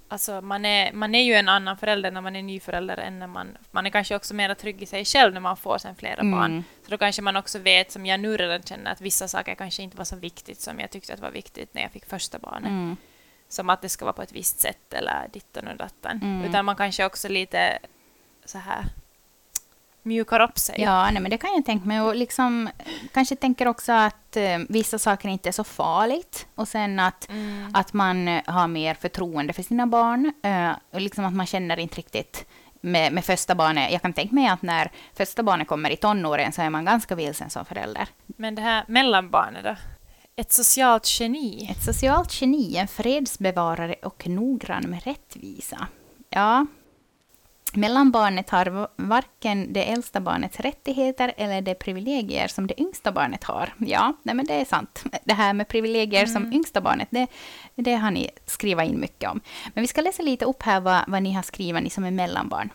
Alltså 0.07 0.41
man 0.41 0.65
är, 0.65 0.93
man 0.93 1.15
är 1.15 1.23
ju 1.23 1.33
en 1.33 1.49
annan 1.49 1.77
förälder 1.77 2.11
när 2.11 2.21
man 2.21 2.35
är 2.35 2.41
ny 2.41 2.59
förälder 2.59 2.97
än 2.97 3.19
när 3.19 3.27
man... 3.27 3.57
Man 3.71 3.85
är 3.85 3.89
kanske 3.89 4.15
också 4.15 4.33
mer 4.33 4.53
trygg 4.53 4.81
i 4.81 4.85
sig 4.85 5.05
själv 5.05 5.33
när 5.33 5.41
man 5.41 5.57
får 5.57 5.77
sen 5.77 5.95
flera 5.95 6.23
barn. 6.23 6.51
Mm. 6.51 6.63
Så 6.83 6.91
då 6.91 6.97
kanske 6.97 7.21
man 7.21 7.35
också 7.35 7.59
vet, 7.59 7.91
som 7.91 8.05
jag 8.05 8.19
nu 8.19 8.37
redan 8.37 8.63
känner, 8.63 8.91
att 8.91 9.01
vissa 9.01 9.27
saker 9.27 9.55
kanske 9.55 9.83
inte 9.83 9.97
var 9.97 10.05
så 10.05 10.15
viktigt 10.15 10.61
som 10.61 10.79
jag 10.79 10.91
tyckte 10.91 11.13
att 11.13 11.19
var 11.19 11.31
viktigt 11.31 11.73
när 11.73 11.81
jag 11.81 11.91
fick 11.91 12.05
första 12.05 12.39
barnet. 12.39 12.69
Mm. 12.69 12.97
Som 13.49 13.69
att 13.69 13.81
det 13.81 13.89
ska 13.89 14.05
vara 14.05 14.13
på 14.13 14.21
ett 14.21 14.31
visst 14.31 14.59
sätt 14.59 14.93
eller 14.93 15.27
ditten 15.33 15.67
och 15.67 15.77
datten. 15.77 16.21
Mm. 16.23 16.49
Utan 16.49 16.65
man 16.65 16.75
kanske 16.75 17.05
också 17.05 17.27
lite 17.27 17.79
så 18.45 18.57
här 18.57 18.85
mjukar 20.05 20.39
upp 20.39 20.57
sig. 20.57 20.75
Ja, 20.81 21.11
nej, 21.11 21.21
men 21.21 21.31
det 21.31 21.37
kan 21.37 21.49
jag 21.55 21.65
tänka 21.65 21.85
mig. 21.85 22.01
Och 22.01 22.15
liksom, 22.15 22.69
kanske 23.13 23.35
tänker 23.35 23.67
också 23.67 23.91
att 23.91 24.37
eh, 24.37 24.57
vissa 24.69 24.99
saker 24.99 25.29
inte 25.29 25.49
är 25.49 25.53
så 25.53 25.63
farligt. 25.63 26.47
Och 26.55 26.67
sen 26.67 26.99
att, 26.99 27.29
Mm. 27.29 27.71
att 27.73 27.93
man 27.93 28.27
eh, 28.27 28.41
har 28.45 28.67
mer 28.67 28.93
förtroende 28.93 29.53
för 29.53 29.63
sina 29.63 29.87
barn. 29.87 30.33
Eh, 30.43 30.71
och 30.93 31.01
liksom 31.01 31.25
att 31.25 31.33
man 31.33 31.45
känner 31.45 31.79
inte 31.79 31.95
riktigt 31.95 32.45
med, 32.81 33.13
med 33.13 33.25
första 33.25 33.55
barnet. 33.55 33.91
Jag 33.91 34.01
kan 34.01 34.13
tänka 34.13 34.35
mig 34.35 34.47
att 34.47 34.61
när 34.61 34.91
första 35.13 35.43
barnet 35.43 35.67
kommer 35.67 35.89
i 35.89 35.97
tonåren 35.97 36.51
så 36.51 36.61
är 36.61 36.69
man 36.69 36.85
ganska 36.85 37.15
vilsen 37.15 37.49
som 37.49 37.65
förälder. 37.65 38.07
Men 38.25 38.55
det 38.55 38.61
här 38.61 38.83
mellanbarnet 38.87 39.63
då? 39.63 39.75
Ett 40.35 40.51
socialt 40.51 41.19
geni. 41.19 41.67
Ett 41.71 41.83
socialt 41.83 42.41
geni, 42.41 42.77
en 42.77 42.87
fredsbevarare 42.87 43.95
och 44.03 44.27
noggrann 44.27 44.83
med 44.89 45.03
rättvisa. 45.03 45.87
Ja, 46.29 46.65
mellanbarnet 47.75 48.49
har 48.49 48.87
varken 48.95 49.73
det 49.73 49.91
äldsta 49.91 50.19
barnets 50.19 50.59
rättigheter 50.59 51.33
eller 51.37 51.61
de 51.61 51.75
privilegier 51.75 52.47
som 52.47 52.67
det 52.67 52.81
yngsta 52.81 53.11
barnet 53.11 53.43
har. 53.43 53.73
Ja, 53.77 54.13
nej 54.23 54.35
men 54.35 54.45
det 54.45 54.53
är 54.53 54.65
sant. 54.65 55.03
Det 55.23 55.33
här 55.33 55.53
med 55.53 55.67
privilegier 55.67 56.23
mm. 56.23 56.33
som 56.33 56.53
yngsta 56.53 56.81
barnet, 56.81 57.07
det, 57.11 57.27
det 57.75 57.95
har 57.95 58.11
ni 58.11 58.29
skrivit 58.45 58.89
in 58.89 58.99
mycket 58.99 59.29
om. 59.29 59.41
Men 59.73 59.81
vi 59.81 59.87
ska 59.87 60.01
läsa 60.01 60.23
lite 60.23 60.45
upp 60.45 60.63
här 60.63 60.79
vad, 60.79 61.03
vad 61.07 61.23
ni 61.23 61.33
har 61.33 61.43
skrivit, 61.43 61.83
ni 61.83 61.89
som 61.89 62.03
är 62.03 62.11
mellanbarn. 62.11 62.69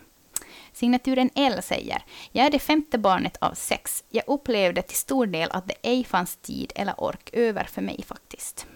Signaturen 0.72 1.30
L 1.34 1.62
säger, 1.62 2.02
jag 2.32 2.46
är 2.46 2.50
det 2.50 2.58
femte 2.58 2.98
barnet 2.98 3.36
av 3.36 3.54
sex. 3.54 4.04
Jag 4.08 4.24
upplevde 4.26 4.82
till 4.82 4.96
stor 4.96 5.26
del 5.26 5.50
att 5.50 5.68
det 5.68 5.74
ej 5.82 6.04
fanns 6.04 6.36
tid 6.36 6.72
eller 6.74 7.00
ork 7.00 7.30
över 7.32 7.64
för 7.64 7.82
mig 7.82 8.04
faktiskt. 8.06 8.66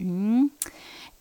Mm. 0.00 0.50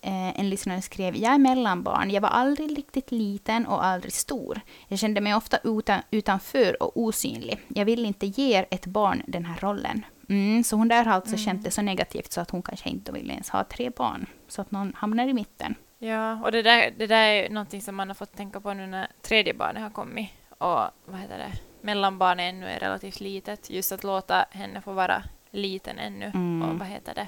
Eh, 0.01 0.39
en 0.39 0.49
lyssnare 0.49 0.81
skrev, 0.81 1.15
jag 1.15 1.33
är 1.33 1.37
mellanbarn. 1.37 2.11
Jag 2.11 2.21
var 2.21 2.29
aldrig 2.29 2.77
riktigt 2.77 3.11
liten 3.11 3.67
och 3.67 3.85
aldrig 3.85 4.13
stor. 4.13 4.61
Jag 4.87 4.99
kände 4.99 5.21
mig 5.21 5.35
ofta 5.35 5.57
utan, 5.63 6.01
utanför 6.11 6.83
och 6.83 6.99
osynlig. 6.99 7.59
Jag 7.67 7.85
vill 7.85 8.05
inte 8.05 8.25
ge 8.25 8.65
ett 8.69 8.85
barn 8.85 9.23
den 9.27 9.45
här 9.45 9.57
rollen. 9.59 10.05
Mm, 10.29 10.63
så 10.63 10.75
hon 10.75 10.87
där 10.87 11.05
har 11.05 11.13
alltså 11.13 11.35
mm. 11.35 11.45
känt 11.45 11.63
det 11.63 11.71
så 11.71 11.81
negativt 11.81 12.31
så 12.31 12.41
att 12.41 12.51
hon 12.51 12.61
kanske 12.61 12.89
inte 12.89 13.11
vill 13.11 13.31
ens 13.31 13.49
ha 13.49 13.63
tre 13.63 13.89
barn. 13.89 14.25
Så 14.47 14.61
att 14.61 14.71
någon 14.71 14.93
hamnar 14.95 15.27
i 15.27 15.33
mitten. 15.33 15.75
Ja, 15.97 16.43
och 16.43 16.51
det 16.51 16.61
där, 16.61 16.93
det 16.97 17.07
där 17.07 17.27
är 17.27 17.49
någonting 17.49 17.81
som 17.81 17.95
man 17.95 18.07
har 18.07 18.15
fått 18.15 18.35
tänka 18.35 18.59
på 18.59 18.73
nu 18.73 18.87
när 18.87 19.07
tredje 19.21 19.53
barnet 19.53 19.83
har 19.83 19.89
kommit. 19.89 20.29
Och 20.49 20.81
vad 21.05 21.19
heter 21.21 21.37
det? 21.37 21.51
Mellanbarnet 21.81 22.53
ännu 22.53 22.67
är 22.67 22.79
relativt 22.79 23.19
litet. 23.19 23.69
Just 23.69 23.91
att 23.91 24.03
låta 24.03 24.45
henne 24.51 24.81
få 24.81 24.93
vara 24.93 25.23
liten 25.51 25.99
ännu. 25.99 26.25
Mm. 26.25 26.69
Och 26.69 26.79
vad 26.79 26.87
heter 26.87 27.15
det? 27.15 27.27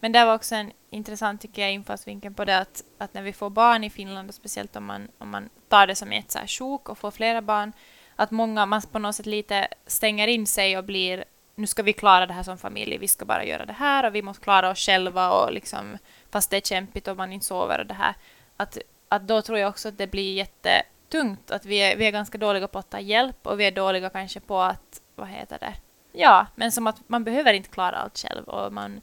Men 0.00 0.12
det 0.12 0.24
var 0.24 0.34
också 0.34 0.54
en 0.54 0.72
intressant 0.90 1.40
tycker 1.40 1.62
jag, 1.62 1.72
infallsvinkel 1.72 2.34
på 2.34 2.44
det 2.44 2.58
att, 2.58 2.82
att 2.98 3.14
när 3.14 3.22
vi 3.22 3.32
får 3.32 3.50
barn 3.50 3.84
i 3.84 3.90
Finland, 3.90 4.28
och 4.28 4.34
speciellt 4.34 4.76
om 4.76 4.84
man, 4.84 5.08
om 5.18 5.30
man 5.30 5.48
tar 5.68 5.86
det 5.86 5.94
som 5.94 6.12
ett 6.12 6.30
så 6.30 6.38
här 6.38 6.46
sjok 6.46 6.88
och 6.88 6.98
får 6.98 7.10
flera 7.10 7.42
barn, 7.42 7.72
att 8.16 8.30
många 8.30 8.66
man 8.66 8.82
på 8.92 8.98
något 8.98 9.14
sätt 9.14 9.26
lite 9.26 9.68
stänger 9.86 10.28
in 10.28 10.46
sig 10.46 10.78
och 10.78 10.84
blir 10.84 11.24
nu 11.54 11.66
ska 11.66 11.82
vi 11.82 11.92
klara 11.92 12.26
det 12.26 12.32
här 12.32 12.42
som 12.42 12.58
familj, 12.58 12.98
vi 12.98 13.08
ska 13.08 13.24
bara 13.24 13.44
göra 13.44 13.66
det 13.66 13.72
här 13.72 14.06
och 14.06 14.14
vi 14.14 14.22
måste 14.22 14.44
klara 14.44 14.70
oss 14.70 14.78
själva 14.78 15.30
och 15.30 15.52
liksom 15.52 15.98
fast 16.30 16.50
det 16.50 16.56
är 16.56 16.60
kämpigt 16.60 17.08
och 17.08 17.16
man 17.16 17.32
inte 17.32 17.46
sover 17.46 17.80
och 17.80 17.86
det 17.86 17.94
här. 17.94 18.14
Att, 18.56 18.78
att 19.08 19.28
då 19.28 19.42
tror 19.42 19.58
jag 19.58 19.68
också 19.68 19.88
att 19.88 19.98
det 19.98 20.06
blir 20.06 20.34
jättetungt, 20.34 21.50
att 21.50 21.64
vi 21.64 21.76
är, 21.76 21.96
vi 21.96 22.06
är 22.06 22.10
ganska 22.10 22.38
dåliga 22.38 22.68
på 22.68 22.78
att 22.78 22.90
ta 22.90 23.00
hjälp 23.00 23.46
och 23.46 23.60
vi 23.60 23.64
är 23.64 23.70
dåliga 23.70 24.10
kanske 24.10 24.40
på 24.40 24.60
att, 24.60 25.00
vad 25.14 25.28
heter 25.28 25.58
det, 25.58 25.74
ja, 26.12 26.46
men 26.54 26.72
som 26.72 26.86
att 26.86 27.08
man 27.08 27.24
behöver 27.24 27.52
inte 27.52 27.68
klara 27.68 27.96
allt 27.96 28.18
själv 28.18 28.44
och 28.44 28.72
man 28.72 29.00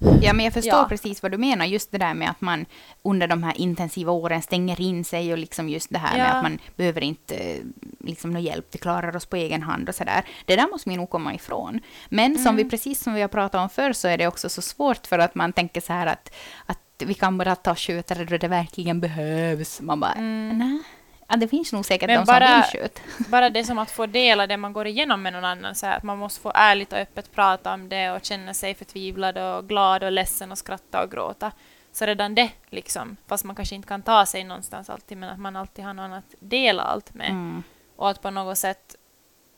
Ja, 0.00 0.32
men 0.32 0.44
jag 0.44 0.54
förstår 0.54 0.78
ja. 0.78 0.86
precis 0.88 1.22
vad 1.22 1.32
du 1.32 1.38
menar. 1.38 1.66
Just 1.66 1.92
det 1.92 1.98
där 1.98 2.14
med 2.14 2.30
att 2.30 2.40
man 2.40 2.66
under 3.02 3.26
de 3.26 3.42
här 3.42 3.60
intensiva 3.60 4.12
åren 4.12 4.42
stänger 4.42 4.80
in 4.80 5.04
sig 5.04 5.32
och 5.32 5.38
liksom 5.38 5.68
just 5.68 5.90
det 5.90 5.98
här 5.98 6.18
ja. 6.18 6.24
med 6.24 6.36
att 6.36 6.42
man 6.42 6.58
behöver 6.76 7.00
inte 7.00 7.56
liksom 8.00 8.30
någon 8.30 8.42
hjälp, 8.42 8.66
det 8.70 8.78
klarar 8.78 9.16
oss 9.16 9.26
på 9.26 9.36
egen 9.36 9.62
hand 9.62 9.88
och 9.88 9.94
så 9.94 10.04
där. 10.04 10.24
Det 10.44 10.56
där 10.56 10.68
måste 10.70 10.90
vi 10.90 10.96
nog 10.96 11.10
komma 11.10 11.34
ifrån. 11.34 11.80
Men 12.08 12.30
mm. 12.30 12.42
som 12.42 12.56
vi 12.56 12.64
precis 12.64 13.02
som 13.02 13.14
vi 13.14 13.20
har 13.20 13.28
pratat 13.28 13.60
om 13.60 13.68
förr 13.68 13.92
så 13.92 14.08
är 14.08 14.18
det 14.18 14.26
också 14.26 14.48
så 14.48 14.62
svårt 14.62 15.06
för 15.06 15.18
att 15.18 15.34
man 15.34 15.52
tänker 15.52 15.80
så 15.80 15.92
här 15.92 16.06
att, 16.06 16.34
att 16.66 16.78
vi 16.98 17.14
kan 17.14 17.38
bara 17.38 17.54
ta 17.54 17.74
skötare 17.74 18.24
då 18.24 18.36
det 18.36 18.48
verkligen 18.48 19.00
behövs. 19.00 19.80
Man 19.80 20.00
bara, 20.00 20.12
mm. 20.12 20.58
nej 20.58 20.82
Ja, 21.28 21.36
det 21.36 21.48
finns 21.48 21.72
nog 21.72 21.84
säkert 21.84 22.06
Men 22.06 22.18
de 22.18 22.24
bara, 22.24 22.62
som 22.62 22.72
vill 22.72 22.82
skjuta. 22.82 23.00
bara 23.30 23.50
det 23.50 23.64
som 23.64 23.78
att 23.78 23.90
få 23.90 24.06
dela 24.06 24.46
det 24.46 24.56
man 24.56 24.72
går 24.72 24.86
igenom 24.86 25.22
med 25.22 25.32
någon 25.32 25.44
annan, 25.44 25.74
så 25.74 25.86
att 25.86 26.02
man 26.02 26.18
måste 26.18 26.40
få 26.40 26.52
ärligt 26.54 26.92
och 26.92 26.98
öppet 26.98 27.32
prata 27.32 27.74
om 27.74 27.88
det 27.88 28.10
och 28.10 28.24
känna 28.24 28.54
sig 28.54 28.74
förtvivlad 28.74 29.38
och 29.38 29.68
glad 29.68 30.04
och 30.04 30.12
ledsen 30.12 30.52
och 30.52 30.58
skratta 30.58 31.02
och 31.02 31.10
gråta. 31.10 31.52
Så 31.92 32.06
redan 32.06 32.34
det, 32.34 32.50
liksom, 32.68 33.16
fast 33.26 33.44
man 33.44 33.56
kanske 33.56 33.74
inte 33.74 33.88
kan 33.88 34.02
ta 34.02 34.26
sig 34.26 34.44
någonstans 34.44 34.90
alltid, 34.90 35.18
men 35.18 35.28
att 35.28 35.38
man 35.38 35.56
alltid 35.56 35.84
har 35.84 35.94
någon 35.94 36.12
att 36.12 36.34
dela 36.40 36.82
allt 36.82 37.14
med. 37.14 37.30
Mm. 37.30 37.62
Och 37.96 38.10
att 38.10 38.22
på 38.22 38.30
något 38.30 38.58
sätt 38.58 38.96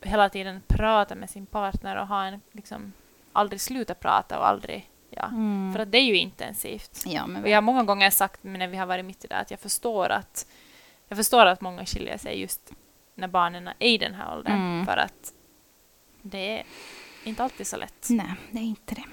hela 0.02 0.28
tiden 0.28 0.62
prata 0.68 1.14
med 1.14 1.30
sin 1.30 1.46
partner 1.46 1.96
och 1.96 2.06
ha 2.06 2.24
en, 2.24 2.40
liksom, 2.52 2.92
aldrig 3.32 3.60
sluta 3.60 3.94
prata 3.94 4.38
och 4.38 4.48
aldrig 4.48 4.90
Ja, 5.10 5.26
mm. 5.26 5.72
för 5.72 5.80
att 5.80 5.92
det 5.92 5.98
är 5.98 6.02
ju 6.02 6.16
intensivt. 6.16 7.02
Ja, 7.06 7.26
men 7.26 7.42
och 7.42 7.48
jag 7.48 7.56
har 7.56 7.62
många 7.62 7.82
gånger 7.82 8.10
sagt 8.10 8.40
när 8.42 8.68
vi 8.68 8.76
har 8.76 8.86
varit 8.86 9.04
mitt 9.04 9.24
i 9.24 9.28
det 9.28 9.36
att 9.36 9.50
jag 9.50 9.60
förstår 9.60 10.08
att 10.08 10.46
jag 11.10 11.16
förstår 11.16 11.46
att 11.46 11.60
många 11.60 11.86
skiljer 11.86 12.18
sig 12.18 12.40
just 12.40 12.72
när 13.14 13.28
barnen 13.28 13.68
är 13.68 13.88
i 13.88 13.98
den 13.98 14.14
här 14.14 14.36
åldern. 14.36 14.54
Mm. 14.54 14.86
För 14.86 14.96
att 14.96 15.32
det 16.22 16.58
är 16.58 16.64
inte 17.24 17.44
alltid 17.44 17.66
så 17.66 17.76
lätt. 17.76 18.06
Nej, 18.10 18.34
det 18.50 18.58
är 18.58 18.62
inte 18.62 18.94
det. 18.94 19.04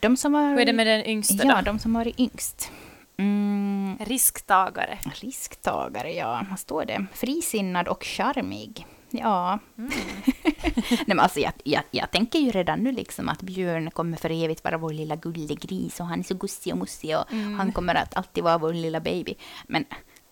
De 0.00 0.16
som 0.16 0.32
var, 0.32 0.50
Hur 0.50 0.60
är 0.60 0.64
det 0.64 0.72
med 0.72 0.86
den 0.86 1.06
yngsta 1.06 1.46
ja, 1.46 1.56
då? 1.56 1.62
de 1.62 1.78
som 1.78 1.94
har 1.96 2.20
yngst. 2.20 2.70
Mm. 3.16 3.98
Risktagare. 4.00 4.98
Risktagare, 5.14 6.12
ja. 6.12 6.46
Vad 6.50 6.58
står 6.58 6.84
det? 6.84 7.06
Frisinnad 7.12 7.88
och 7.88 8.04
charmig. 8.04 8.86
Ja. 9.10 9.58
Mm. 9.78 9.90
Nej, 10.90 11.04
men 11.06 11.20
alltså, 11.20 11.40
jag, 11.40 11.52
jag, 11.64 11.82
jag, 11.90 12.10
tänker 12.10 12.38
ju 12.38 12.50
redan 12.50 12.78
nu 12.78 12.92
liksom 12.92 13.28
att 13.28 13.42
Björn 13.42 13.90
kommer 13.90 14.16
för 14.16 14.44
evigt 14.44 14.64
vara 14.64 14.78
vår 14.78 14.92
lilla 14.92 15.16
gullegris 15.16 16.00
och 16.00 16.06
han 16.06 16.18
är 16.18 16.24
så 16.24 16.34
gussig 16.34 16.72
och 16.72 16.78
mussig 16.78 17.16
och 17.16 17.32
mm. 17.32 17.54
han 17.54 17.72
kommer 17.72 17.94
att 17.94 18.16
alltid 18.16 18.44
vara 18.44 18.58
vår 18.58 18.72
lilla 18.72 19.00
baby. 19.00 19.34
Men 19.66 19.84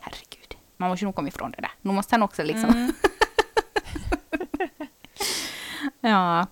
herregud, 0.04 0.56
man 0.76 0.88
måste 0.90 1.04
nog 1.04 1.14
komma 1.14 1.28
ifrån 1.28 1.50
det 1.50 1.60
där. 1.60 1.70
Nu 1.82 1.92
måste 1.92 2.14
han 2.14 2.22
också 2.22 2.42
liksom... 2.42 2.70
Mm. 2.70 2.92
ja, 6.00 6.46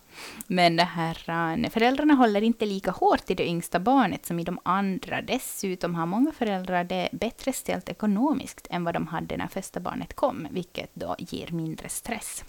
men 0.46 0.76
det 0.76 0.84
här, 0.84 1.30
eh, 1.64 1.70
föräldrarna 1.70 2.14
håller 2.14 2.42
inte 2.42 2.66
lika 2.66 2.90
hårt 2.90 3.30
i 3.30 3.34
det 3.34 3.48
yngsta 3.48 3.80
barnet 3.80 4.26
som 4.26 4.38
i 4.38 4.44
de 4.44 4.58
andra. 4.62 5.22
Dessutom 5.22 5.94
har 5.94 6.06
många 6.06 6.32
föräldrar 6.32 6.84
det 6.84 7.08
bättre 7.12 7.52
ställt 7.52 7.88
ekonomiskt 7.88 8.66
än 8.70 8.84
vad 8.84 8.94
de 8.94 9.06
hade 9.06 9.36
när 9.36 9.46
första 9.48 9.80
barnet 9.80 10.14
kom, 10.14 10.48
vilket 10.50 10.90
då 10.94 11.16
ger 11.18 11.50
mindre 11.50 11.88
stress. 11.88 12.44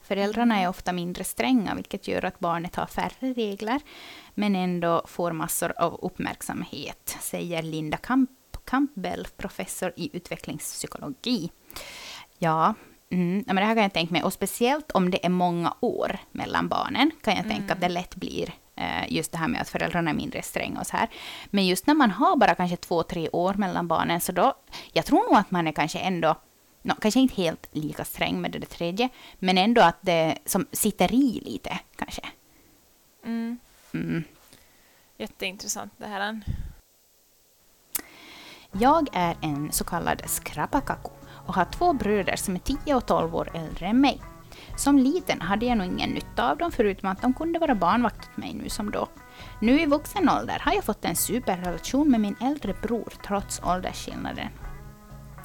Föräldrarna 0.00 0.60
är 0.60 0.68
ofta 0.68 0.92
mindre 0.92 1.24
stränga, 1.24 1.74
vilket 1.74 2.08
gör 2.08 2.24
att 2.24 2.38
barnet 2.38 2.76
har 2.76 2.86
färre 2.86 3.32
regler, 3.32 3.80
men 4.34 4.56
ändå 4.56 5.02
får 5.06 5.32
massor 5.32 5.72
av 5.76 5.98
uppmärksamhet, 6.02 7.16
säger 7.20 7.62
Linda 7.62 7.96
Kamp 7.96 8.30
Campbell, 8.64 9.26
professor 9.36 9.92
i 9.96 10.10
utvecklingspsykologi. 10.16 11.50
Ja, 12.38 12.74
mm, 13.10 13.44
men 13.46 13.56
det 13.56 13.64
här 13.64 13.74
kan 13.74 13.82
jag 13.82 13.92
tänka 13.92 14.12
mig. 14.12 14.22
Och 14.22 14.32
speciellt 14.32 14.92
om 14.92 15.10
det 15.10 15.26
är 15.26 15.30
många 15.30 15.74
år 15.80 16.18
mellan 16.32 16.68
barnen 16.68 17.10
kan 17.22 17.34
jag 17.34 17.44
mm. 17.44 17.56
tänka 17.56 17.74
att 17.74 17.80
det 17.80 17.88
lätt 17.88 18.16
blir 18.16 18.54
eh, 18.76 19.12
just 19.12 19.32
det 19.32 19.38
här 19.38 19.48
med 19.48 19.60
att 19.60 19.68
föräldrarna 19.68 20.10
är 20.10 20.14
mindre 20.14 20.42
stränga 20.42 20.80
och 20.80 20.86
så 20.86 20.96
här. 20.96 21.08
Men 21.46 21.66
just 21.66 21.86
när 21.86 21.94
man 21.94 22.10
har 22.10 22.36
bara 22.36 22.54
kanske 22.54 22.76
två, 22.76 23.02
tre 23.02 23.28
år 23.28 23.54
mellan 23.54 23.88
barnen, 23.88 24.20
så 24.20 24.32
då, 24.32 24.54
jag 24.92 25.06
tror 25.06 25.28
nog 25.28 25.38
att 25.38 25.50
man 25.50 25.66
är 25.66 25.72
kanske 25.72 25.98
ändå 25.98 26.36
no, 26.82 26.94
kanske 27.00 27.20
inte 27.20 27.34
helt 27.34 27.68
lika 27.72 28.04
sträng 28.04 28.40
med 28.40 28.50
det 28.50 28.66
tredje, 28.66 29.08
men 29.38 29.58
ändå 29.58 29.82
att 29.82 29.98
det 30.00 30.38
som 30.44 30.66
sitter 30.72 31.14
i 31.14 31.40
lite 31.44 31.78
kanske. 31.96 32.22
Mm. 33.24 33.58
Mm. 33.94 34.24
Jätteintressant 35.18 35.92
det 35.96 36.06
här. 36.06 36.40
Jag 38.78 39.08
är 39.12 39.36
en 39.40 39.72
så 39.72 39.84
kallad 39.84 40.22
skrapakaku 40.26 41.10
och 41.46 41.54
har 41.54 41.64
två 41.64 41.92
bröder 41.92 42.36
som 42.36 42.54
är 42.54 42.58
10 42.58 42.94
och 42.94 43.06
12 43.06 43.34
år 43.34 43.50
äldre 43.54 43.86
än 43.86 44.00
mig. 44.00 44.20
Som 44.76 44.98
liten 44.98 45.40
hade 45.40 45.66
jag 45.66 45.78
nog 45.78 45.86
ingen 45.86 46.10
nytta 46.10 46.50
av 46.50 46.58
dem 46.58 46.72
förutom 46.72 47.08
att 47.08 47.22
de 47.22 47.34
kunde 47.34 47.58
vara 47.58 47.74
barnvakt 47.74 48.30
åt 48.30 48.36
mig 48.36 48.54
nu 48.54 48.68
som 48.68 48.90
då. 48.90 49.08
Nu 49.60 49.80
i 49.80 49.86
vuxen 49.86 50.28
ålder 50.28 50.58
har 50.60 50.72
jag 50.72 50.84
fått 50.84 51.04
en 51.04 51.16
superrelation 51.16 52.10
med 52.10 52.20
min 52.20 52.36
äldre 52.40 52.74
bror 52.82 53.12
trots 53.26 53.60
åldersskillnaden. 53.64 54.48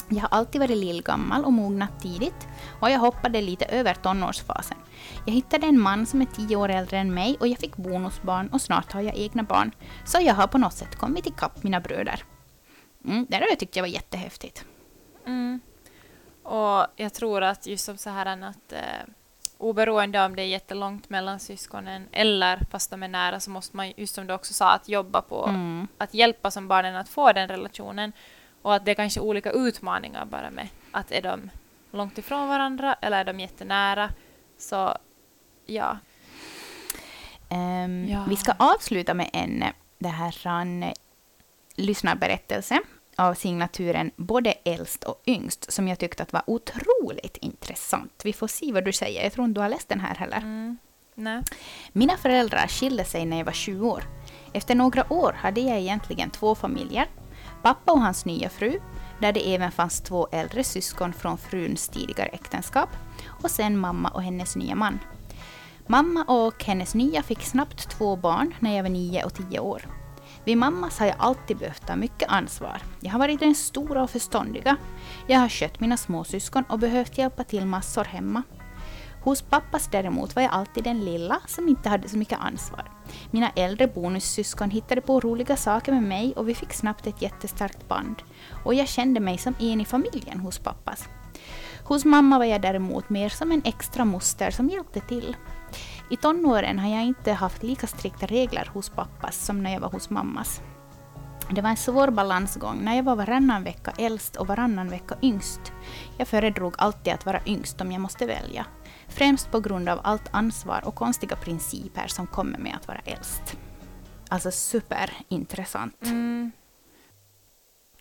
Jag 0.10 0.22
har 0.22 0.30
alltid 0.30 0.62
varit 0.62 0.78
lillgammal 0.78 1.46
och 1.46 1.54
mognat 1.54 2.00
tidigt 2.02 2.48
och 2.80 2.90
jag 2.90 3.00
hoppade 3.00 3.42
lite 3.42 3.66
över 3.66 3.94
tonårsfasen. 3.94 4.78
Jag 5.26 5.34
hittade 5.34 5.68
en 5.68 5.80
man 5.80 6.06
som 6.06 6.22
är 6.22 6.26
tio 6.26 6.56
år 6.56 6.70
äldre 6.70 6.98
än 6.98 7.14
mig 7.14 7.38
och 7.40 7.48
jag 7.48 7.58
fick 7.58 7.78
bonusbarn 7.78 8.48
och 8.48 8.62
snart 8.62 8.92
har 8.94 9.02
jag 9.02 9.16
egna 9.16 9.44
barn. 9.44 9.72
Så 10.06 10.18
jag 10.22 10.34
har 10.34 10.48
på 10.48 10.58
något 10.58 10.74
sätt 10.74 10.96
kommit 10.96 11.28
ikapp 11.28 11.64
mina 11.64 11.80
bröder. 11.80 12.24
Mm, 13.06 13.26
det 13.30 13.38
där 13.38 13.56
tyckte 13.56 13.80
jag 13.80 13.84
var 13.84 13.90
jättehäftigt. 13.90 14.66
Mm. 15.26 15.60
Och 16.44 16.86
jag 16.96 17.14
tror 17.14 17.44
att 17.44 17.68
just 17.68 17.86
som 17.86 17.98
så 17.98 18.10
här 18.10 18.26
att 18.26 18.74
eh, 18.74 18.80
oberoende 19.58 20.26
om 20.26 20.36
det 20.36 20.42
är 20.42 20.48
jättelångt 20.48 21.10
mellan 21.10 21.40
syskonen 21.40 22.08
eller 22.12 22.60
fast 22.72 22.92
de 22.92 23.04
är 23.04 23.08
nära 23.08 23.40
så 23.40 23.50
måste 23.52 23.78
man, 23.78 23.94
just 23.98 24.16
som 24.16 24.28
du 24.28 24.34
också 24.34 24.54
sa, 24.54 24.72
att 24.72 24.90
jobba 24.90 25.22
på 25.22 25.46
mm. 25.46 25.88
att 25.98 26.14
hjälpa 26.14 26.52
som 26.52 26.68
barnen 26.68 26.96
att 26.96 27.10
få 27.10 27.32
den 27.32 27.48
relationen. 27.48 28.12
Och 28.62 28.76
att 28.76 28.86
det 28.86 28.92
är 28.92 28.96
kanske 28.96 29.20
olika 29.20 29.52
utmaningar 29.52 30.26
bara 30.26 30.52
med 30.52 30.68
att 30.92 31.12
är 31.12 31.22
de 31.22 31.50
långt 31.92 32.18
ifrån 32.18 32.48
varandra 32.48 32.94
eller 33.02 33.20
är 33.20 33.24
de 33.24 33.40
jättenära. 33.40 34.10
Så 34.58 34.98
ja. 35.66 35.98
Um, 37.50 38.08
ja. 38.08 38.26
Vi 38.30 38.36
ska 38.36 38.54
avsluta 38.58 39.14
med 39.14 39.30
en 39.34 39.64
det 39.98 40.10
här 40.10 40.48
en 40.48 40.94
lyssnarberättelse 41.80 42.80
av 43.16 43.34
signaturen 43.34 44.12
både 44.16 44.52
äldst 44.52 45.04
och 45.04 45.22
yngst 45.26 45.72
som 45.72 45.88
jag 45.88 46.00
tyckte 46.00 46.24
att 46.24 46.34
var 46.34 46.44
otroligt 46.48 47.38
intressant. 47.38 48.22
Vi 48.24 48.34
får 48.34 48.48
se 48.48 48.72
vad 48.72 48.86
du 48.86 48.94
säger. 48.94 49.24
Jag 49.24 49.34
tror 49.34 49.46
inte 49.46 49.58
du 49.58 49.62
har 49.62 49.70
läst 49.70 49.90
den 49.90 50.00
här 50.00 50.16
heller. 50.16 50.38
Mm. 50.38 50.78
Nej. 51.16 51.44
Mina 51.92 52.18
föräldrar 52.18 52.68
skilde 52.68 53.06
sig 53.06 53.26
när 53.26 53.38
jag 53.38 53.46
var 53.46 53.52
20 53.52 53.90
år. 53.90 54.04
Efter 54.54 54.76
några 54.76 55.14
år 55.14 55.34
hade 55.34 55.62
jag 55.62 55.80
egentligen 55.80 56.30
två 56.30 56.56
familjer. 56.56 57.08
Pappa 57.62 57.92
och 57.92 58.02
hans 58.02 58.26
nya 58.26 58.50
fru, 58.50 58.80
där 59.22 59.32
det 59.34 59.56
även 59.56 59.72
fanns 59.72 60.02
två 60.02 60.28
äldre 60.32 60.64
syskon 60.64 61.14
från 61.14 61.38
fruns 61.38 61.90
tidigare 61.90 62.30
äktenskap. 62.30 62.90
Och 63.44 63.52
sen 63.52 63.78
mamma 63.78 64.10
och 64.10 64.24
hennes 64.24 64.56
nya 64.56 64.76
man. 64.76 65.00
Mamma 65.88 66.24
och 66.24 66.64
hennes 66.64 66.96
nya 66.96 67.24
fick 67.24 67.42
snabbt 67.42 67.90
två 67.90 68.16
barn 68.16 68.54
när 68.60 68.76
jag 68.76 68.84
var 68.84 68.90
nio 68.90 69.24
och 69.24 69.34
tio 69.34 69.60
år. 69.60 69.99
Vid 70.50 70.58
mammas 70.58 71.00
har 71.00 71.06
jag 71.06 71.16
alltid 71.20 71.58
behövt 71.58 71.88
ta 71.88 71.96
mycket 71.96 72.30
ansvar. 72.30 72.82
Jag 73.00 73.12
har 73.12 73.20
varit 73.20 73.40
den 73.40 73.56
stora 73.56 74.04
och 74.04 74.10
förståndiga. 74.10 74.78
Jag 75.28 75.40
har 75.40 75.50
skött 75.50 75.80
mina 75.80 75.98
småsyskon 75.98 76.64
och 76.70 76.80
behövt 76.80 77.18
hjälpa 77.18 77.44
till 77.44 77.66
massor 77.66 78.04
hemma. 78.04 78.44
Hos 79.24 79.42
pappas 79.42 79.88
däremot 79.92 80.36
var 80.36 80.44
jag 80.44 80.52
alltid 80.52 80.84
den 80.84 81.06
lilla 81.06 81.40
som 81.48 81.68
inte 81.68 81.90
hade 81.90 82.10
så 82.10 82.18
mycket 82.18 82.40
ansvar. 82.40 82.92
Mina 83.32 83.50
äldre 83.50 83.88
bonussyskon 83.88 84.70
hittade 84.70 85.02
på 85.02 85.20
roliga 85.20 85.56
saker 85.56 85.92
med 85.92 86.04
mig 86.04 86.34
och 86.36 86.50
vi 86.50 86.56
fick 86.56 86.74
snabbt 86.74 87.08
ett 87.08 87.22
jättestarkt 87.22 87.88
band. 87.88 88.16
Och 88.64 88.74
jag 88.74 88.88
kände 88.88 89.20
mig 89.20 89.38
som 89.38 89.56
en 89.60 89.82
i 89.82 89.86
familjen 89.86 90.40
hos 90.40 90.60
pappas. 90.60 91.10
Hos 91.84 92.06
mamma 92.06 92.38
var 92.38 92.46
jag 92.46 92.62
däremot 92.62 93.10
mer 93.10 93.30
som 93.30 93.52
en 93.52 93.62
extra 93.66 94.06
moster 94.06 94.52
som 94.52 94.70
hjälpte 94.70 95.00
till. 95.00 95.36
I 96.10 96.18
tonåren 96.18 96.80
har 96.80 96.90
jag 96.90 97.04
inte 97.04 97.34
haft 97.34 97.64
lika 97.64 97.88
strikta 97.88 98.26
regler 98.26 98.70
hos 98.74 98.90
pappas 98.90 99.46
som 99.46 99.64
när 99.64 99.74
jag 99.74 99.80
var 99.80 99.90
hos 99.90 100.10
mammas. 100.10 100.62
Det 101.52 101.62
var 101.62 101.70
en 101.70 101.78
svår 101.78 102.12
balansgång 102.12 102.80
när 102.84 102.96
jag 102.96 103.04
var 103.04 103.16
varannan 103.16 103.64
vecka 103.64 103.94
äldst 103.98 104.36
och 104.36 104.48
varannan 104.48 104.90
vecka 104.90 105.16
yngst. 105.22 105.74
Jag 106.18 106.28
föredrog 106.28 106.74
alltid 106.78 107.14
att 107.14 107.26
vara 107.26 107.42
yngst 107.46 107.82
om 107.82 107.92
jag 107.92 108.02
måste 108.02 108.26
välja. 108.26 108.66
Främst 109.08 109.52
på 109.52 109.60
grund 109.60 109.90
av 109.90 110.00
allt 110.04 110.30
ansvar 110.32 110.82
och 110.86 110.96
konstiga 110.96 111.36
principer 111.36 112.08
som 112.08 112.28
kommer 112.28 112.58
med 112.58 112.76
att 112.76 112.88
vara 112.88 113.00
äldst. 113.06 113.58
Alltså 114.30 114.52
superintressant. 114.52 116.06
Mm. 116.06 116.52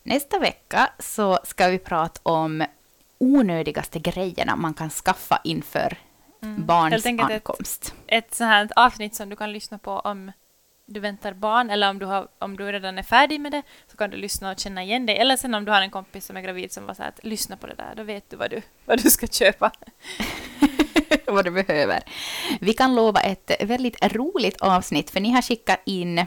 Nästa 0.03 0.39
vecka 0.39 0.91
så 0.99 1.39
ska 1.45 1.69
vi 1.69 1.79
prata 1.79 2.21
om 2.23 2.65
onödigaste 3.19 3.99
grejerna 3.99 4.57
man 4.57 4.75
kan 4.75 4.91
skaffa 4.91 5.41
inför. 5.45 5.99
Barns 6.69 7.07
enkelt 7.07 7.31
ett- 7.31 7.35
ankomst. 7.35 7.95
Ett 8.07 8.35
sånt 8.35 8.49
här 8.51 8.69
avsnitt 8.77 9.15
som 9.15 9.29
du 9.29 9.37
kan 9.37 9.53
lyssna 9.53 9.79
på 9.79 9.93
om 9.93 10.33
du 10.87 11.01
väntar 11.01 11.33
barn 11.33 11.71
eller 11.71 11.91
om 11.91 11.99
du, 11.99 12.07
har, 12.07 12.29
om 12.39 12.57
du 12.57 12.73
redan 12.73 12.99
är 12.99 13.03
färdig 13.03 13.41
med 13.41 13.53
det 13.53 13.63
så 13.91 13.97
kan 13.97 14.11
du 14.11 14.17
lyssna 14.17 14.51
och 14.51 14.59
känna 14.59 14.83
igen 14.83 15.07
dig. 15.07 15.17
Eller 15.19 15.37
sen 15.37 15.55
om 15.55 15.65
du 15.65 15.73
har 15.73 15.83
en 15.83 15.91
kompis 15.91 16.27
som 16.27 16.37
är 16.37 16.41
gravid 16.41 16.73
som 16.73 16.87
var 16.87 16.95
så 16.95 17.03
här 17.03 17.09
att 17.09 17.25
lyssna 17.25 17.57
på 17.57 17.67
det 17.67 17.75
där, 17.75 17.95
då 17.97 18.03
vet 18.03 18.31
du 18.31 18.37
vad 18.37 18.51
du, 18.51 18.63
vad 18.85 19.03
du 19.03 19.11
ska 19.11 19.27
köpa. 19.27 19.71
vad 21.27 21.45
du 21.45 21.51
behöver. 21.51 22.01
Vi 22.61 22.73
kan 22.73 22.95
lova 22.95 23.21
ett 23.21 23.51
väldigt 23.61 24.13
roligt 24.13 24.61
avsnitt 24.61 25.11
för 25.11 25.21
ni 25.21 25.31
har 25.31 25.43
skickat 25.43 25.81
in 25.85 26.27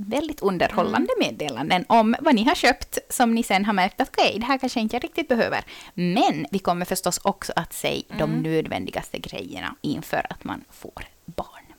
väldigt 0.00 0.40
underhållande 0.40 1.12
meddelanden 1.20 1.84
om 1.88 2.16
vad 2.20 2.34
ni 2.34 2.44
har 2.44 2.54
köpt 2.54 2.98
som 3.10 3.34
ni 3.34 3.42
sen 3.42 3.64
har 3.64 3.72
märkt 3.72 4.00
att 4.00 4.08
okej, 4.08 4.36
det 4.38 4.46
här 4.46 4.58
kanske 4.58 4.80
inte 4.80 4.96
jag 4.96 5.04
riktigt 5.04 5.28
behöver. 5.28 5.64
Men 5.94 6.46
vi 6.50 6.58
kommer 6.58 6.84
förstås 6.84 7.18
också 7.22 7.52
att 7.56 7.72
säga 7.72 8.02
de 8.08 8.22
Mm. 8.30 8.42
nödvändigaste 8.42 9.18
grejerna 9.18 9.74
inför 9.80 10.26
att 10.30 10.44
man 10.44 10.64
får 10.70 11.04
barn. 11.24 11.72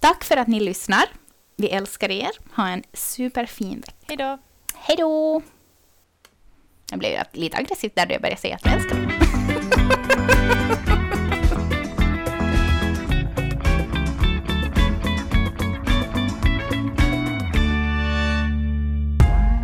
Tack 0.00 0.24
för 0.24 0.36
att 0.36 0.48
ni 0.48 0.60
lyssnar. 0.60 1.04
Vi 1.56 1.68
älskar 1.68 2.10
er. 2.10 2.30
Ha 2.56 2.68
en 2.68 2.82
superfin 2.92 3.80
vecka. 3.86 3.94
Hej 4.08 4.16
då! 4.16 4.38
Hej 4.74 4.96
då! 4.96 5.42
Jag 6.90 6.98
blev 6.98 7.22
lite 7.32 7.56
aggressivt 7.56 7.94
där 7.94 8.12
jag 8.12 8.20
började 8.22 8.40
säga 8.40 8.54
att 8.56 8.66
vi 8.66 8.70
älskar 8.70 8.96
er. 8.96 10.58